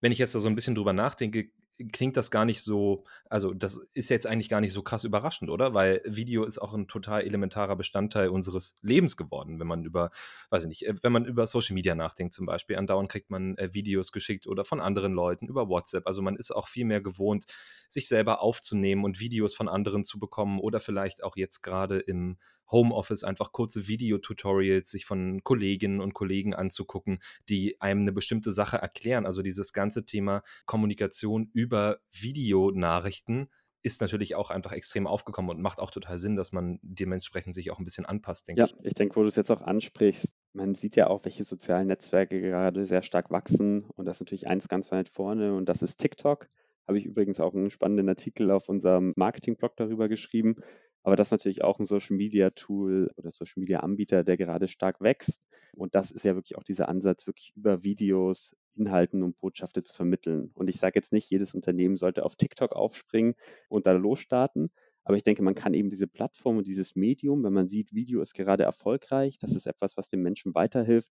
[0.00, 1.50] Wenn ich jetzt da so ein bisschen drüber nachdenke,
[1.92, 5.50] klingt das gar nicht so, also das ist jetzt eigentlich gar nicht so krass überraschend,
[5.50, 5.74] oder?
[5.74, 10.10] Weil Video ist auch ein total elementarer Bestandteil unseres Lebens geworden, wenn man über,
[10.50, 12.76] weiß ich nicht, äh, wenn man über Social Media nachdenkt zum Beispiel.
[12.76, 16.06] Andauernd kriegt man äh, Videos geschickt oder von anderen Leuten über WhatsApp.
[16.06, 17.44] Also man ist auch viel mehr gewohnt,
[17.88, 22.38] sich selber aufzunehmen und Videos von anderen zu bekommen oder vielleicht auch jetzt gerade im
[22.70, 28.78] Homeoffice einfach kurze Videotutorials sich von Kolleginnen und Kollegen anzugucken, die einem eine bestimmte Sache
[28.78, 29.26] erklären.
[29.26, 33.48] Also dieses ganze Thema Kommunikation über Videonachrichten
[33.82, 37.70] ist natürlich auch einfach extrem aufgekommen und macht auch total Sinn, dass man dementsprechend sich
[37.70, 38.74] auch ein bisschen anpasst, denke Ja, ich.
[38.82, 42.40] ich denke, wo du es jetzt auch ansprichst, man sieht ja auch, welche sozialen Netzwerke
[42.40, 45.98] gerade sehr stark wachsen und das ist natürlich eins ganz weit vorne und das ist
[45.98, 46.48] TikTok.
[46.88, 50.56] Habe ich übrigens auch einen spannenden Artikel auf unserem Marketing-Blog darüber geschrieben.
[51.02, 55.42] Aber das ist natürlich auch ein Social-Media-Tool oder Social-Media-Anbieter, der gerade stark wächst.
[55.76, 59.94] Und das ist ja wirklich auch dieser Ansatz, wirklich über Videos Inhalten und Botschaften zu
[59.94, 60.50] vermitteln.
[60.54, 63.34] Und ich sage jetzt nicht, jedes Unternehmen sollte auf TikTok aufspringen
[63.68, 64.70] und da losstarten.
[65.04, 68.20] Aber ich denke, man kann eben diese Plattform und dieses Medium, wenn man sieht, Video
[68.22, 71.10] ist gerade erfolgreich, das ist etwas, was den Menschen weiterhilft,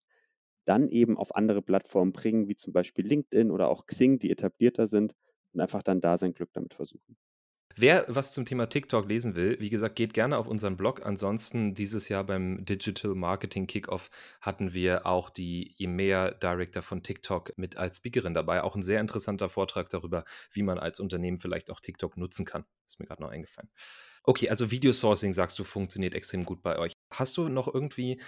[0.65, 4.87] dann eben auf andere Plattformen bringen, wie zum Beispiel LinkedIn oder auch Xing, die etablierter
[4.87, 5.15] sind
[5.53, 7.17] und einfach dann da sein Glück damit versuchen.
[7.77, 11.05] Wer was zum Thema TikTok lesen will, wie gesagt, geht gerne auf unseren Blog.
[11.05, 14.09] Ansonsten dieses Jahr beim Digital Marketing Kickoff
[14.39, 18.63] hatten wir auch die EMEA Director von TikTok mit als Speakerin dabei.
[18.63, 22.63] Auch ein sehr interessanter Vortrag darüber, wie man als Unternehmen vielleicht auch TikTok nutzen kann.
[22.87, 23.69] Ist mir gerade noch eingefallen.
[24.23, 26.93] Okay, also Video Sourcing sagst du funktioniert extrem gut bei euch.
[27.11, 28.21] Hast du noch irgendwie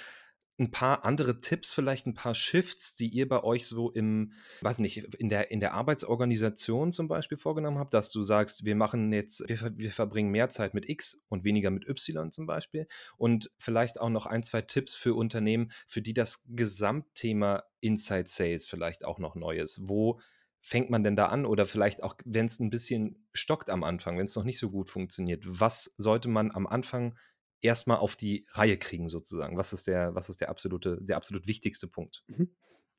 [0.60, 4.80] ein paar andere Tipps, vielleicht ein paar Shifts, die ihr bei euch so im, weiß
[4.80, 9.14] nicht, in der, in der Arbeitsorganisation zum Beispiel vorgenommen habt, dass du sagst, wir machen
[9.14, 13.52] jetzt, wir, wir verbringen mehr Zeit mit X und weniger mit Y zum Beispiel und
[13.60, 19.06] vielleicht auch noch ein, zwei Tipps für Unternehmen, für die das Gesamtthema Inside Sales vielleicht
[19.06, 19.88] auch noch neu ist.
[19.88, 20.20] Wo
[20.60, 21.46] fängt man denn da an?
[21.46, 24.72] Oder vielleicht auch, wenn es ein bisschen stockt am Anfang, wenn es noch nicht so
[24.72, 27.16] gut funktioniert, was sollte man am Anfang
[27.62, 29.58] erstmal auf die Reihe kriegen, sozusagen?
[29.58, 32.24] Was ist der, was ist der absolute, der absolut wichtigste Punkt?
[32.28, 32.50] Mhm.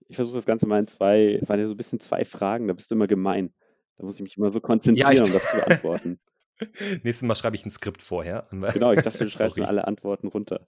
[0.08, 2.74] Ich versuche das Ganze mal in zwei, waren ja so ein bisschen zwei Fragen, da
[2.74, 3.52] bist du immer gemein.
[3.96, 6.18] Da muss ich mich immer so konzentrieren, Ja, um das zu beantworten.
[7.02, 8.48] Nächstes Mal schreibe ich ein Skript vorher.
[8.72, 10.66] Genau, ich dachte, du schreibst mir alle Antworten runter.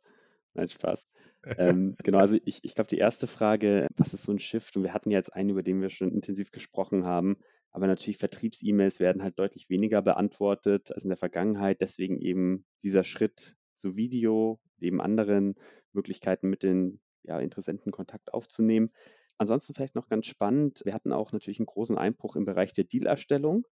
[0.54, 1.08] Nein, Spaß.
[1.56, 4.76] ähm, genau, also ich, ich glaube, die erste Frage, was ist so ein Shift?
[4.76, 7.38] Und wir hatten ja jetzt einen, über den wir schon intensiv gesprochen haben.
[7.72, 11.80] Aber natürlich Vertriebs-E-Mails werden halt deutlich weniger beantwortet als in der Vergangenheit.
[11.80, 15.54] Deswegen eben dieser Schritt zu Video, neben anderen
[15.92, 18.90] Möglichkeiten mit den ja, Interessenten Kontakt aufzunehmen.
[19.38, 22.84] Ansonsten vielleicht noch ganz spannend, wir hatten auch natürlich einen großen Einbruch im Bereich der
[22.84, 23.66] Dealerstellung.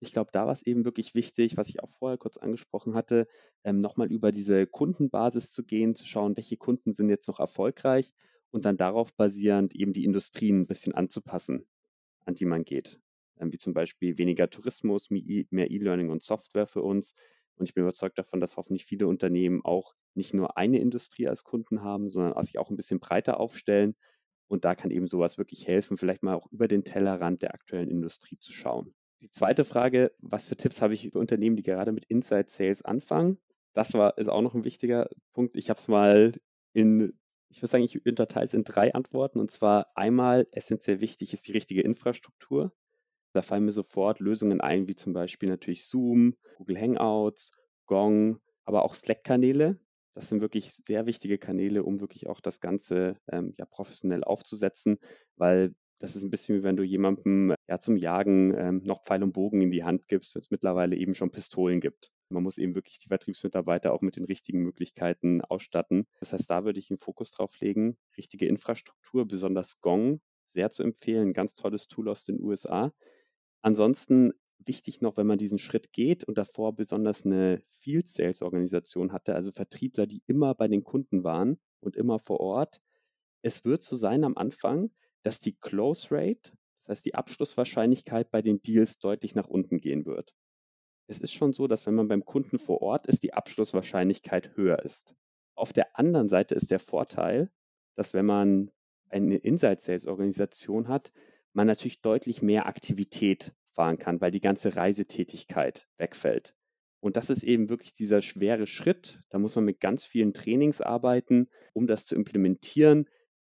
[0.00, 3.28] Ich glaube, da war es eben wirklich wichtig, was ich auch vorher kurz angesprochen hatte,
[3.62, 8.12] ähm, nochmal über diese Kundenbasis zu gehen, zu schauen, welche Kunden sind jetzt noch erfolgreich
[8.50, 11.66] und dann darauf basierend eben die Industrien ein bisschen anzupassen,
[12.24, 12.98] an die man geht.
[13.38, 17.14] Ähm, wie zum Beispiel weniger Tourismus, mehr E-Learning und Software für uns.
[17.62, 21.44] Und ich bin überzeugt davon, dass hoffentlich viele Unternehmen auch nicht nur eine Industrie als
[21.44, 23.94] Kunden haben, sondern sich auch ein bisschen breiter aufstellen.
[24.48, 27.88] Und da kann eben sowas wirklich helfen, vielleicht mal auch über den Tellerrand der aktuellen
[27.88, 28.96] Industrie zu schauen.
[29.20, 32.84] Die zweite Frage, was für Tipps habe ich für Unternehmen, die gerade mit Inside Sales
[32.84, 33.38] anfangen?
[33.74, 35.56] Das war, ist auch noch ein wichtiger Punkt.
[35.56, 36.32] Ich habe es mal
[36.72, 37.16] in,
[37.48, 39.38] ich würde sagen, ich unterteile es in drei Antworten.
[39.38, 42.72] Und zwar einmal essentiell wichtig ist die richtige Infrastruktur.
[43.32, 47.52] Da fallen mir sofort Lösungen ein, wie zum Beispiel natürlich Zoom, Google Hangouts,
[47.86, 49.78] Gong, aber auch Slack-Kanäle.
[50.14, 54.98] Das sind wirklich sehr wichtige Kanäle, um wirklich auch das Ganze ähm, ja, professionell aufzusetzen,
[55.36, 59.22] weil das ist ein bisschen wie wenn du jemandem ja, zum Jagen ähm, noch Pfeil
[59.22, 62.10] und Bogen in die Hand gibst, wenn es mittlerweile eben schon Pistolen gibt.
[62.28, 66.08] Man muss eben wirklich die Vertriebsmitarbeiter auch mit den richtigen Möglichkeiten ausstatten.
[66.18, 67.96] Das heißt, da würde ich einen Fokus drauf legen.
[68.18, 71.34] Richtige Infrastruktur, besonders Gong, sehr zu empfehlen.
[71.34, 72.92] Ganz tolles Tool aus den USA.
[73.62, 79.12] Ansonsten wichtig noch, wenn man diesen Schritt geht und davor besonders eine Field Sales Organisation
[79.12, 82.80] hatte, also Vertriebler, die immer bei den Kunden waren und immer vor Ort.
[83.42, 84.90] Es wird so sein am Anfang,
[85.22, 90.06] dass die Close Rate, das heißt die Abschlusswahrscheinlichkeit bei den Deals deutlich nach unten gehen
[90.06, 90.34] wird.
[91.06, 94.80] Es ist schon so, dass wenn man beim Kunden vor Ort ist, die Abschlusswahrscheinlichkeit höher
[94.80, 95.14] ist.
[95.54, 97.50] Auf der anderen Seite ist der Vorteil,
[97.94, 98.70] dass wenn man
[99.08, 101.12] eine Inside Sales Organisation hat,
[101.52, 106.54] man natürlich deutlich mehr Aktivität fahren kann, weil die ganze Reisetätigkeit wegfällt.
[107.00, 109.20] Und das ist eben wirklich dieser schwere Schritt.
[109.30, 113.08] Da muss man mit ganz vielen Trainings arbeiten, um das zu implementieren.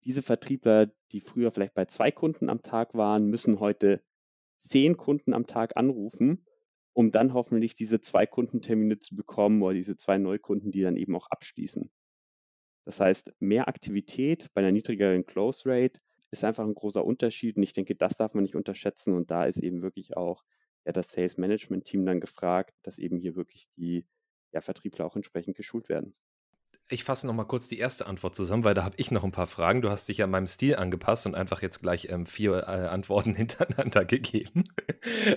[0.03, 4.03] Diese Vertriebler, die früher vielleicht bei zwei Kunden am Tag waren, müssen heute
[4.59, 6.45] zehn Kunden am Tag anrufen,
[6.93, 11.15] um dann hoffentlich diese zwei Kundentermine zu bekommen oder diese zwei Neukunden, die dann eben
[11.15, 11.89] auch abschließen.
[12.85, 17.63] Das heißt, mehr Aktivität bei einer niedrigeren Close Rate ist einfach ein großer Unterschied und
[17.63, 20.43] ich denke, das darf man nicht unterschätzen und da ist eben wirklich auch
[20.85, 24.05] ja, das Sales Management Team dann gefragt, dass eben hier wirklich die
[24.53, 26.15] ja, Vertriebler auch entsprechend geschult werden.
[26.89, 29.31] Ich fasse noch mal kurz die erste Antwort zusammen, weil da habe ich noch ein
[29.31, 29.81] paar Fragen.
[29.81, 33.35] Du hast dich ja meinem Stil angepasst und einfach jetzt gleich ähm, vier äh, Antworten
[33.35, 34.63] hintereinander gegeben.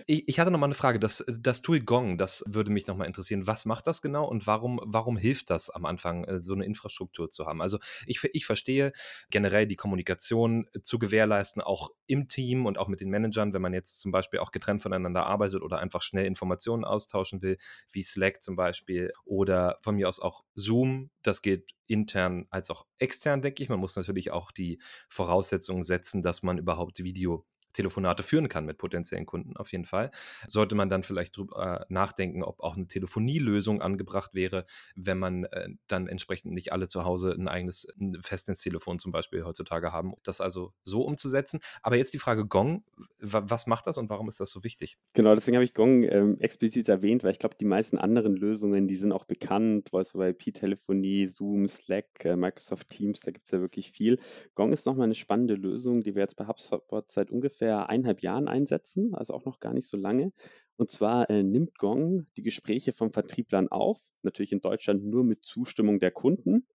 [0.06, 1.00] ich, ich, hatte noch mal eine Frage.
[1.00, 3.48] Das, das Tool Gong, das würde mich noch mal interessieren.
[3.48, 7.30] Was macht das genau und warum, warum hilft das am Anfang, äh, so eine Infrastruktur
[7.30, 7.60] zu haben?
[7.60, 8.92] Also ich, ich verstehe
[9.30, 13.72] generell die Kommunikation zu gewährleisten, auch im Team und auch mit den Managern, wenn man
[13.72, 17.56] jetzt zum Beispiel auch getrennt voneinander arbeitet oder einfach schnell Informationen austauschen will,
[17.90, 21.10] wie Slack zum Beispiel oder von mir aus auch Zoom.
[21.22, 23.68] Das geht intern als auch extern, denke ich.
[23.68, 28.78] Man muss natürlich auch die Voraussetzungen setzen, dass man überhaupt Video Telefonate führen kann mit
[28.78, 30.10] potenziellen Kunden, auf jeden Fall.
[30.46, 34.64] Sollte man dann vielleicht drüber äh, nachdenken, ob auch eine Telefonielösung angebracht wäre,
[34.96, 37.88] wenn man äh, dann entsprechend nicht alle zu Hause ein eigenes
[38.22, 40.14] Festnetztelefon zum Beispiel heutzutage haben.
[40.22, 41.60] Das also so umzusetzen.
[41.82, 42.84] Aber jetzt die Frage Gong,
[43.20, 44.98] was macht das und warum ist das so wichtig?
[45.12, 48.88] Genau, deswegen habe ich Gong ähm, explizit erwähnt, weil ich glaube, die meisten anderen Lösungen,
[48.88, 53.90] die sind auch bekannt, Voice-over-IP-Telefonie, Zoom, Slack, äh, Microsoft Teams, da gibt es ja wirklich
[53.90, 54.18] viel.
[54.54, 58.22] Gong ist nochmal eine spannende Lösung, die wir jetzt bei HubSpot seit ungefähr ungefähr eineinhalb
[58.22, 60.32] Jahren einsetzen, also auch noch gar nicht so lange.
[60.76, 65.44] Und zwar äh, nimmt Gong die Gespräche von Vertrieblern auf, natürlich in Deutschland nur mit
[65.44, 66.66] Zustimmung der Kunden,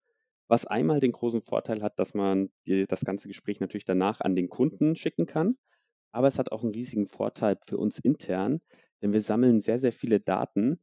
[0.48, 4.36] was einmal den großen Vorteil hat, dass man die, das ganze Gespräch natürlich danach an
[4.36, 5.58] den Kunden schicken kann.
[6.12, 8.62] Aber es hat auch einen riesigen Vorteil für uns intern,
[9.02, 10.80] denn wir sammeln sehr, sehr viele Daten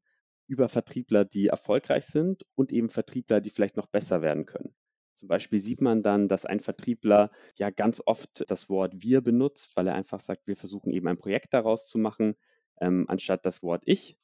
[0.48, 4.74] über Vertriebler, die erfolgreich sind und eben Vertriebler, die vielleicht noch besser werden können.
[5.22, 9.76] Zum Beispiel sieht man dann, dass ein Vertriebler ja ganz oft das Wort wir benutzt,
[9.76, 12.34] weil er einfach sagt, wir versuchen eben ein Projekt daraus zu machen,
[12.80, 14.16] ähm, anstatt das Wort ich.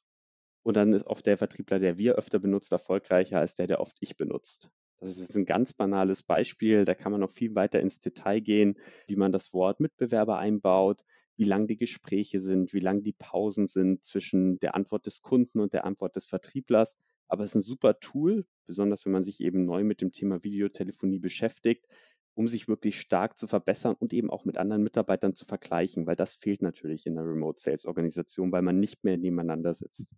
[0.61, 3.95] Und dann ist oft der Vertriebler, der wir öfter benutzt, erfolgreicher als der, der oft
[4.01, 4.71] ich benutzt.
[4.99, 6.83] Das ist jetzt ein ganz banales Beispiel.
[6.83, 11.05] Da kann man noch viel weiter ins Detail gehen, wie man das Wort Mitbewerber einbaut,
[11.37, 15.61] wie lang die Gespräche sind, wie lang die Pausen sind zwischen der Antwort des Kunden
[15.61, 16.97] und der Antwort des Vertrieblers.
[17.29, 20.43] Aber es ist ein super Tool, besonders wenn man sich eben neu mit dem Thema
[20.43, 21.87] Videotelefonie beschäftigt,
[22.33, 26.15] um sich wirklich stark zu verbessern und eben auch mit anderen Mitarbeitern zu vergleichen, weil
[26.15, 30.15] das fehlt natürlich in der Remote Sales Organisation, weil man nicht mehr nebeneinander sitzt.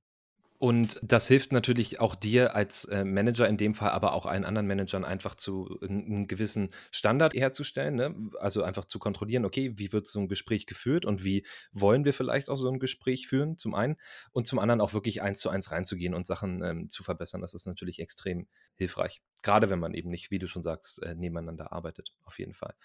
[0.61, 4.45] Und das hilft natürlich auch dir als äh, Manager in dem Fall, aber auch allen
[4.45, 7.95] anderen Managern einfach zu einen gewissen Standard herzustellen.
[7.95, 8.15] Ne?
[8.39, 12.13] Also einfach zu kontrollieren, okay, wie wird so ein Gespräch geführt und wie wollen wir
[12.13, 13.95] vielleicht auch so ein Gespräch führen, zum einen.
[14.33, 17.41] Und zum anderen auch wirklich eins zu eins reinzugehen und Sachen ähm, zu verbessern.
[17.41, 18.45] Das ist natürlich extrem
[18.75, 19.23] hilfreich.
[19.41, 22.75] Gerade wenn man eben nicht, wie du schon sagst, äh, nebeneinander arbeitet, auf jeden Fall.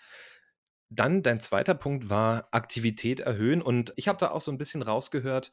[0.89, 3.61] Dann dein zweiter Punkt war Aktivität erhöhen.
[3.61, 5.53] Und ich habe da auch so ein bisschen rausgehört,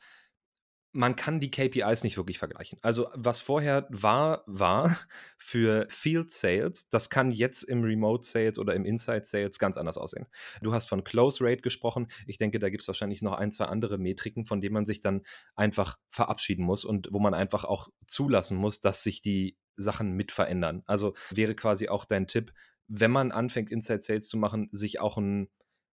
[0.94, 2.78] man kann die KPIs nicht wirklich vergleichen.
[2.82, 4.98] Also was vorher war, war
[5.38, 9.98] für Field Sales, das kann jetzt im Remote Sales oder im Inside Sales ganz anders
[9.98, 10.28] aussehen.
[10.62, 12.08] Du hast von Close Rate gesprochen.
[12.28, 15.02] Ich denke, da gibt es wahrscheinlich noch ein, zwei andere Metriken, von denen man sich
[15.02, 15.24] dann
[15.56, 20.32] einfach verabschieden muss und wo man einfach auch zulassen muss, dass sich die Sachen mit
[20.32, 20.84] verändern.
[20.86, 22.54] Also wäre quasi auch dein Tipp,
[22.88, 25.50] wenn man anfängt, Inside Sales zu machen, sich auch ein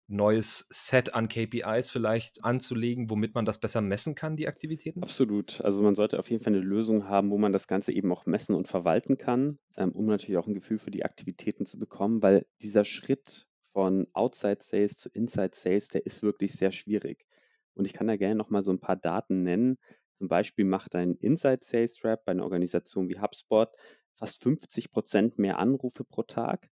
[0.06, 5.02] neues Set an KPIs vielleicht anzulegen, womit man das besser messen kann, die Aktivitäten?
[5.02, 5.60] Absolut.
[5.62, 8.26] Also man sollte auf jeden Fall eine Lösung haben, wo man das Ganze eben auch
[8.26, 12.22] messen und verwalten kann, ähm, um natürlich auch ein Gefühl für die Aktivitäten zu bekommen,
[12.22, 17.26] weil dieser Schritt von Outside Sales zu Inside Sales, der ist wirklich sehr schwierig.
[17.74, 19.78] Und ich kann da gerne nochmal so ein paar Daten nennen.
[20.12, 23.68] Zum Beispiel macht ein Inside Sales Rep bei einer Organisation wie HubSpot
[24.14, 26.70] fast 50 Prozent mehr Anrufe pro Tag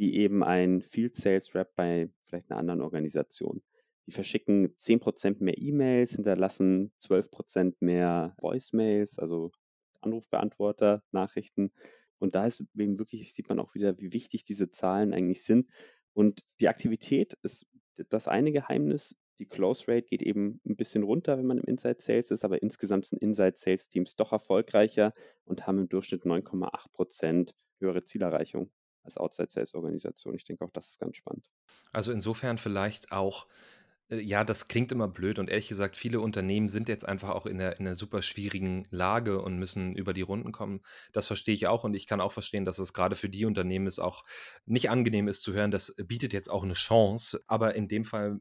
[0.00, 3.62] wie eben ein Field Sales Rep bei vielleicht einer anderen Organisation.
[4.06, 9.52] Die verschicken 10% mehr E-Mails, hinterlassen 12% mehr Voicemails, also
[10.00, 11.70] Anrufbeantworter, Nachrichten.
[12.18, 15.68] Und da ist eben wirklich, sieht man auch wieder, wie wichtig diese Zahlen eigentlich sind.
[16.14, 17.66] Und die Aktivität ist
[18.08, 19.14] das eine Geheimnis.
[19.38, 22.62] Die Close Rate geht eben ein bisschen runter, wenn man im Inside Sales ist, aber
[22.62, 25.12] insgesamt sind Inside Sales Teams doch erfolgreicher
[25.44, 28.70] und haben im Durchschnitt 9,8% höhere Zielerreichung
[29.02, 30.34] als Outside-Sales-Organisation.
[30.34, 31.48] Ich denke auch, das ist ganz spannend.
[31.92, 33.46] Also insofern vielleicht auch,
[34.10, 37.46] äh, ja, das klingt immer blöd und ehrlich gesagt, viele Unternehmen sind jetzt einfach auch
[37.46, 40.80] in einer, in einer super schwierigen Lage und müssen über die Runden kommen.
[41.12, 43.86] Das verstehe ich auch und ich kann auch verstehen, dass es gerade für die Unternehmen
[43.86, 44.24] es auch
[44.66, 48.40] nicht angenehm ist zu hören, das bietet jetzt auch eine Chance, aber in dem Fall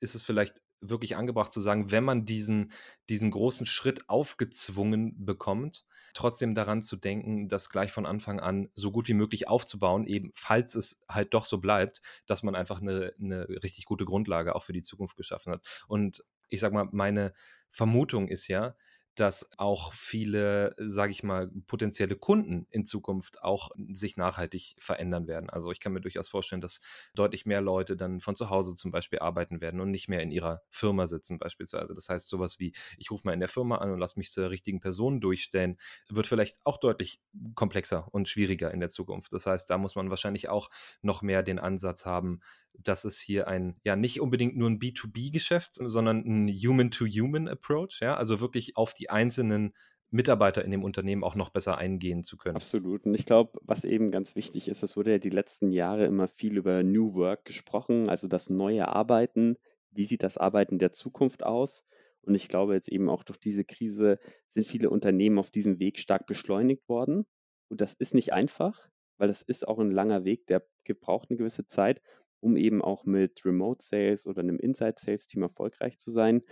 [0.00, 2.72] ist es vielleicht wirklich angebracht zu sagen, wenn man diesen,
[3.08, 8.90] diesen großen Schritt aufgezwungen bekommt, trotzdem daran zu denken, das gleich von Anfang an so
[8.90, 13.12] gut wie möglich aufzubauen, eben falls es halt doch so bleibt, dass man einfach eine,
[13.20, 15.66] eine richtig gute Grundlage auch für die Zukunft geschaffen hat.
[15.88, 17.32] Und ich sag mal, meine
[17.70, 18.76] Vermutung ist ja,
[19.14, 25.50] dass auch viele, sage ich mal, potenzielle Kunden in Zukunft auch sich nachhaltig verändern werden.
[25.50, 26.80] Also ich kann mir durchaus vorstellen, dass
[27.14, 30.32] deutlich mehr Leute dann von zu Hause zum Beispiel arbeiten werden und nicht mehr in
[30.32, 31.94] ihrer Firma sitzen beispielsweise.
[31.94, 34.50] Das heißt, sowas wie, ich rufe mal in der Firma an und lasse mich zur
[34.50, 35.76] richtigen Person durchstellen,
[36.08, 37.20] wird vielleicht auch deutlich
[37.54, 39.32] komplexer und schwieriger in der Zukunft.
[39.32, 40.70] Das heißt, da muss man wahrscheinlich auch
[41.02, 42.40] noch mehr den Ansatz haben,
[42.78, 48.40] dass es hier ein, ja, nicht unbedingt nur ein B2B-Geschäft, sondern ein Human-to-Human-Approach, ja, also
[48.40, 49.72] wirklich auf die einzelnen
[50.10, 52.54] Mitarbeiter in dem Unternehmen auch noch besser eingehen zu können.
[52.54, 53.04] Absolut.
[53.04, 56.28] Und ich glaube, was eben ganz wichtig ist, es wurde ja die letzten Jahre immer
[56.28, 59.56] viel über New Work gesprochen, also das neue Arbeiten.
[59.90, 61.84] Wie sieht das Arbeiten der Zukunft aus?
[62.22, 65.98] Und ich glaube jetzt eben auch durch diese Krise sind viele Unternehmen auf diesem Weg
[65.98, 67.26] stark beschleunigt worden.
[67.68, 68.88] Und das ist nicht einfach,
[69.18, 72.00] weil das ist auch ein langer Weg, der gebraucht eine gewisse Zeit,
[72.40, 76.42] um eben auch mit Remote Sales oder einem Inside Sales Team erfolgreich zu sein.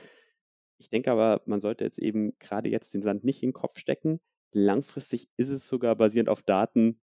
[0.82, 3.78] Ich denke aber, man sollte jetzt eben gerade jetzt den Sand nicht in den Kopf
[3.78, 4.20] stecken.
[4.50, 7.00] Langfristig ist es sogar basierend auf Daten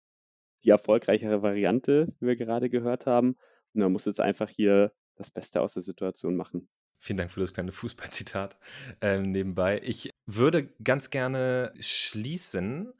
[0.63, 3.35] die erfolgreichere Variante, wie wir gerade gehört haben.
[3.73, 6.69] Und man muss jetzt einfach hier das Beste aus der Situation machen.
[6.99, 8.57] Vielen Dank für das kleine Fußballzitat
[9.01, 9.81] ähm, nebenbei.
[9.83, 12.93] Ich würde ganz gerne schließen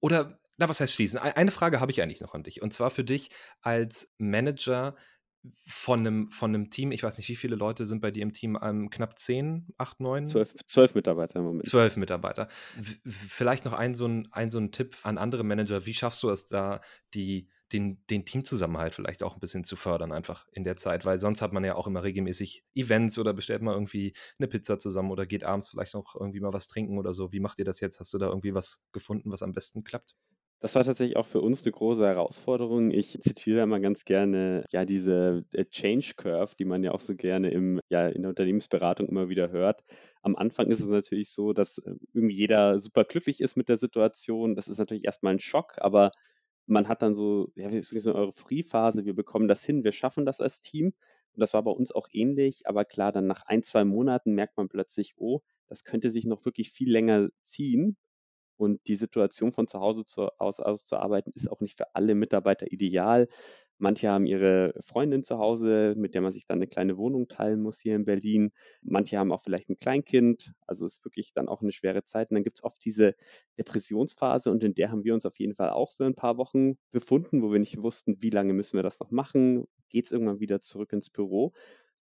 [0.00, 1.20] oder, na, was heißt schließen?
[1.20, 2.62] Eine Frage habe ich eigentlich noch an dich.
[2.62, 3.30] Und zwar für dich
[3.62, 4.96] als Manager
[5.66, 8.32] von einem, von einem Team, ich weiß nicht, wie viele Leute sind bei dir im
[8.32, 8.58] Team?
[8.60, 10.26] Ähm, knapp zehn, acht, neun?
[10.26, 11.66] Zwölf, zwölf Mitarbeiter im Moment.
[11.66, 12.48] Zwölf Mitarbeiter.
[13.04, 15.86] Vielleicht noch ein so, ein, ein so ein Tipp an andere Manager.
[15.86, 16.80] Wie schaffst du es da,
[17.14, 21.18] die den, den Teamzusammenhalt vielleicht auch ein bisschen zu fördern, einfach in der Zeit, weil
[21.18, 25.10] sonst hat man ja auch immer regelmäßig Events oder bestellt mal irgendwie eine Pizza zusammen
[25.10, 27.32] oder geht abends vielleicht noch irgendwie mal was trinken oder so.
[27.32, 27.98] Wie macht ihr das jetzt?
[27.98, 30.14] Hast du da irgendwie was gefunden, was am besten klappt?
[30.60, 32.90] Das war tatsächlich auch für uns eine große Herausforderung.
[32.90, 37.14] Ich zitiere immer ganz gerne ja diese äh, Change Curve, die man ja auch so
[37.14, 39.84] gerne im, ja, in der Unternehmensberatung immer wieder hört.
[40.22, 43.76] Am Anfang ist es natürlich so, dass äh, irgendwie jeder super glücklich ist mit der
[43.76, 44.54] Situation.
[44.54, 46.10] Das ist natürlich erstmal ein Schock, aber
[46.66, 50.40] man hat dann so, ja, so eine Euphoriephase, wir bekommen das hin, wir schaffen das
[50.40, 50.94] als Team.
[51.32, 54.56] Und das war bei uns auch ähnlich, aber klar, dann nach ein, zwei Monaten merkt
[54.56, 57.96] man plötzlich, oh, das könnte sich noch wirklich viel länger ziehen.
[58.56, 61.94] Und die Situation von zu Hause zu, aus, aus zu arbeiten, ist auch nicht für
[61.94, 63.28] alle Mitarbeiter ideal.
[63.78, 67.60] Manche haben ihre Freundin zu Hause, mit der man sich dann eine kleine Wohnung teilen
[67.60, 68.52] muss hier in Berlin.
[68.80, 70.54] Manche haben auch vielleicht ein Kleinkind.
[70.66, 72.30] Also es ist wirklich dann auch eine schwere Zeit.
[72.30, 73.14] Und dann gibt es oft diese
[73.58, 76.78] Depressionsphase und in der haben wir uns auf jeden Fall auch für ein paar Wochen
[76.90, 79.66] befunden, wo wir nicht wussten, wie lange müssen wir das noch machen.
[79.90, 81.52] Geht es irgendwann wieder zurück ins Büro?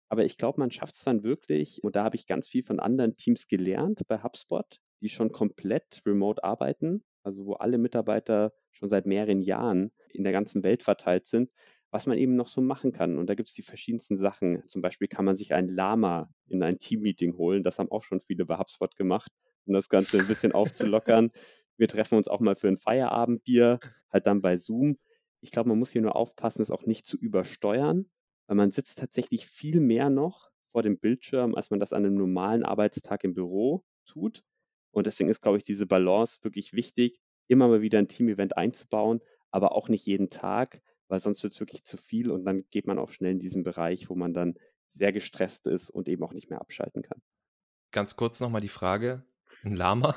[0.08, 1.84] Aber ich glaube, man schafft es dann wirklich.
[1.84, 6.02] Und da habe ich ganz viel von anderen Teams gelernt bei HubSpot, die schon komplett
[6.06, 11.26] remote arbeiten, also wo alle Mitarbeiter schon seit mehreren Jahren in der ganzen Welt verteilt
[11.26, 11.50] sind,
[11.90, 13.18] was man eben noch so machen kann.
[13.18, 14.62] Und da gibt es die verschiedensten Sachen.
[14.68, 17.62] Zum Beispiel kann man sich ein Lama in ein Teammeeting holen.
[17.62, 19.32] Das haben auch schon viele bei HubSpot gemacht,
[19.66, 21.30] um das Ganze ein bisschen aufzulockern.
[21.76, 23.80] Wir treffen uns auch mal für ein Feierabendbier,
[24.12, 24.98] halt dann bei Zoom.
[25.40, 28.10] Ich glaube, man muss hier nur aufpassen, es auch nicht zu übersteuern,
[28.46, 32.16] weil man sitzt tatsächlich viel mehr noch vor dem Bildschirm, als man das an einem
[32.16, 34.44] normalen Arbeitstag im Büro tut.
[34.92, 39.20] Und deswegen ist, glaube ich, diese Balance wirklich wichtig, immer mal wieder ein Team-Event einzubauen,
[39.50, 42.86] aber auch nicht jeden Tag, weil sonst wird es wirklich zu viel und dann geht
[42.86, 44.54] man auch schnell in diesen Bereich, wo man dann
[44.88, 47.20] sehr gestresst ist und eben auch nicht mehr abschalten kann.
[47.92, 49.24] Ganz kurz nochmal die Frage,
[49.62, 50.16] ein Lama?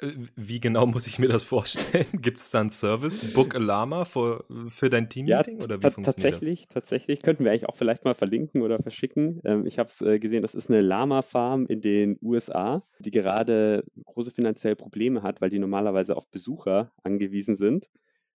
[0.00, 2.06] Äh, wie genau muss ich mir das vorstellen?
[2.22, 5.58] Gibt es da einen Service, Book a Lama für, für dein Teammeeting?
[5.58, 6.74] Ja, oder wie funktioniert tatsächlich, das?
[6.74, 7.22] tatsächlich.
[7.22, 9.40] Könnten wir eigentlich auch vielleicht mal verlinken oder verschicken.
[9.44, 13.84] Ähm, ich habe es äh, gesehen, das ist eine Lama-Farm in den USA, die gerade
[14.04, 17.88] große finanzielle Probleme hat, weil die normalerweise auf Besucher angewiesen sind.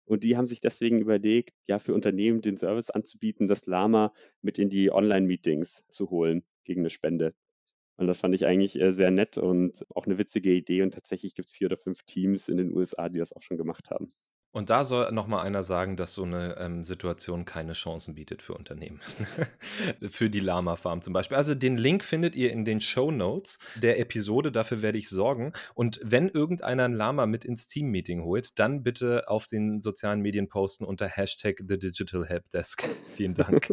[0.05, 4.59] Und die haben sich deswegen überlegt, ja, für Unternehmen den Service anzubieten, das Lama mit
[4.59, 7.35] in die Online-Meetings zu holen gegen eine Spende.
[8.03, 10.83] Und das fand ich eigentlich äh, sehr nett und auch eine witzige Idee.
[10.83, 13.57] Und tatsächlich gibt es vier oder fünf Teams in den USA, die das auch schon
[13.57, 14.09] gemacht haben.
[14.51, 18.55] Und da soll nochmal einer sagen, dass so eine ähm, Situation keine Chancen bietet für
[18.55, 19.01] Unternehmen.
[20.11, 21.37] für die Lama Farm zum Beispiel.
[21.37, 24.51] Also den Link findet ihr in den Show Notes der Episode.
[24.51, 25.53] Dafür werde ich sorgen.
[25.75, 30.49] Und wenn irgendeiner ein Lama mit ins Team-Meeting holt, dann bitte auf den sozialen Medien
[30.49, 32.83] posten unter Hashtag The Digital Helpdesk.
[33.15, 33.73] Vielen Dank.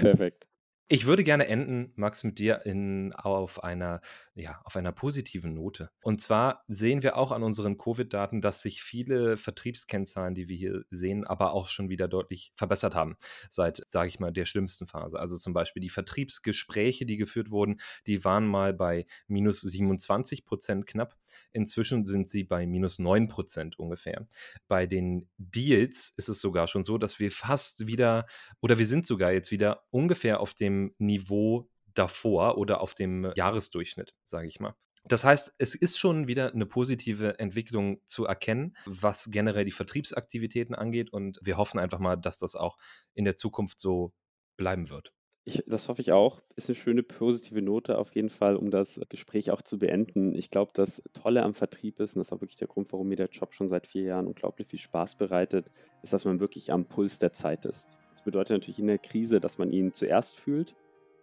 [0.00, 0.46] Perfekt.
[0.88, 4.00] Ich würde gerne enden, Max, mit dir in, auf, einer,
[4.34, 5.90] ja, auf einer positiven Note.
[6.02, 10.84] Und zwar sehen wir auch an unseren Covid-Daten, dass sich viele Vertriebskennzahlen, die wir hier
[10.90, 13.16] sehen, aber auch schon wieder deutlich verbessert haben
[13.48, 15.20] seit, sage ich mal, der schlimmsten Phase.
[15.20, 20.86] Also zum Beispiel die Vertriebsgespräche, die geführt wurden, die waren mal bei minus 27 Prozent
[20.86, 21.16] knapp.
[21.52, 24.26] Inzwischen sind sie bei minus 9 Prozent ungefähr.
[24.66, 28.26] Bei den Deals ist es sogar schon so, dass wir fast wieder,
[28.60, 34.14] oder wir sind sogar jetzt wieder ungefähr auf dem Niveau davor oder auf dem Jahresdurchschnitt,
[34.24, 34.74] sage ich mal.
[35.06, 40.74] Das heißt, es ist schon wieder eine positive Entwicklung zu erkennen, was generell die Vertriebsaktivitäten
[40.74, 41.12] angeht.
[41.12, 42.78] Und wir hoffen einfach mal, dass das auch
[43.12, 44.14] in der Zukunft so
[44.56, 45.12] bleiben wird.
[45.46, 46.40] Ich, das hoffe ich auch.
[46.56, 50.34] Ist eine schöne positive Note auf jeden Fall, um das Gespräch auch zu beenden.
[50.34, 53.08] Ich glaube, das Tolle am Vertrieb ist, und das ist auch wirklich der Grund, warum
[53.08, 55.70] mir der Job schon seit vier Jahren unglaublich viel Spaß bereitet,
[56.02, 57.98] ist, dass man wirklich am Puls der Zeit ist.
[58.12, 60.74] Das bedeutet natürlich in der Krise, dass man ihn zuerst fühlt,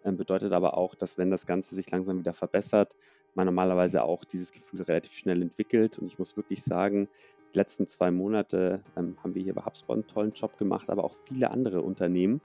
[0.04, 2.94] bedeutet aber auch, dass wenn das Ganze sich langsam wieder verbessert,
[3.34, 5.98] man normalerweise auch dieses Gefühl relativ schnell entwickelt.
[5.98, 7.08] Und ich muss wirklich sagen,
[7.52, 11.04] die letzten zwei Monate ähm, haben wir hier bei HubSpot einen tollen Job gemacht, aber
[11.04, 12.40] auch viele andere Unternehmen.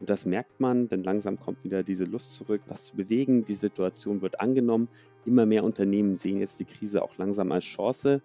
[0.00, 3.44] Und das merkt man, denn langsam kommt wieder diese Lust zurück, was zu bewegen.
[3.44, 4.88] Die Situation wird angenommen.
[5.26, 8.22] Immer mehr Unternehmen sehen jetzt die Krise auch langsam als Chance.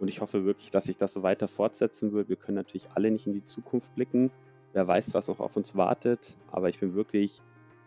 [0.00, 2.28] Und ich hoffe wirklich, dass sich das so weiter fortsetzen wird.
[2.28, 4.30] Wir können natürlich alle nicht in die Zukunft blicken.
[4.74, 6.36] Wer weiß, was auch auf uns wartet.
[6.50, 7.40] Aber ich bin wirklich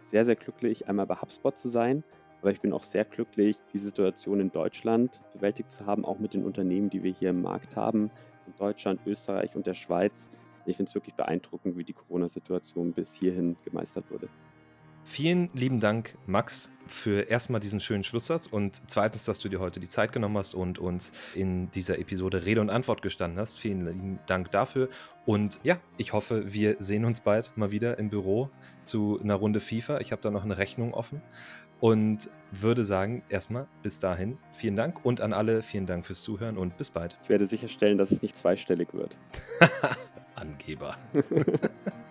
[0.10, 2.04] sehr, sehr glücklich, einmal bei HubSpot zu sein.
[2.42, 6.34] Aber ich bin auch sehr glücklich, die Situation in Deutschland bewältigt zu haben, auch mit
[6.34, 8.12] den Unternehmen, die wir hier im Markt haben,
[8.46, 10.30] in Deutschland, Österreich und der Schweiz.
[10.66, 14.30] Ich finde es wirklich beeindruckend, wie die Corona-Situation bis hierhin gemeistert wurde.
[15.10, 19.80] Vielen lieben Dank, Max, für erstmal diesen schönen Schlusssatz und zweitens, dass du dir heute
[19.80, 23.58] die Zeit genommen hast und uns in dieser Episode Rede und Antwort gestanden hast.
[23.58, 24.90] Vielen lieben Dank dafür.
[25.26, 28.50] Und ja, ich hoffe, wir sehen uns bald mal wieder im Büro
[28.84, 30.02] zu einer Runde FIFA.
[30.02, 31.22] Ich habe da noch eine Rechnung offen
[31.80, 36.58] und würde sagen, erstmal bis dahin vielen Dank und an alle vielen Dank fürs Zuhören
[36.58, 37.18] und bis bald.
[37.24, 39.18] Ich werde sicherstellen, dass es nicht zweistellig wird.
[40.36, 40.98] Angeber.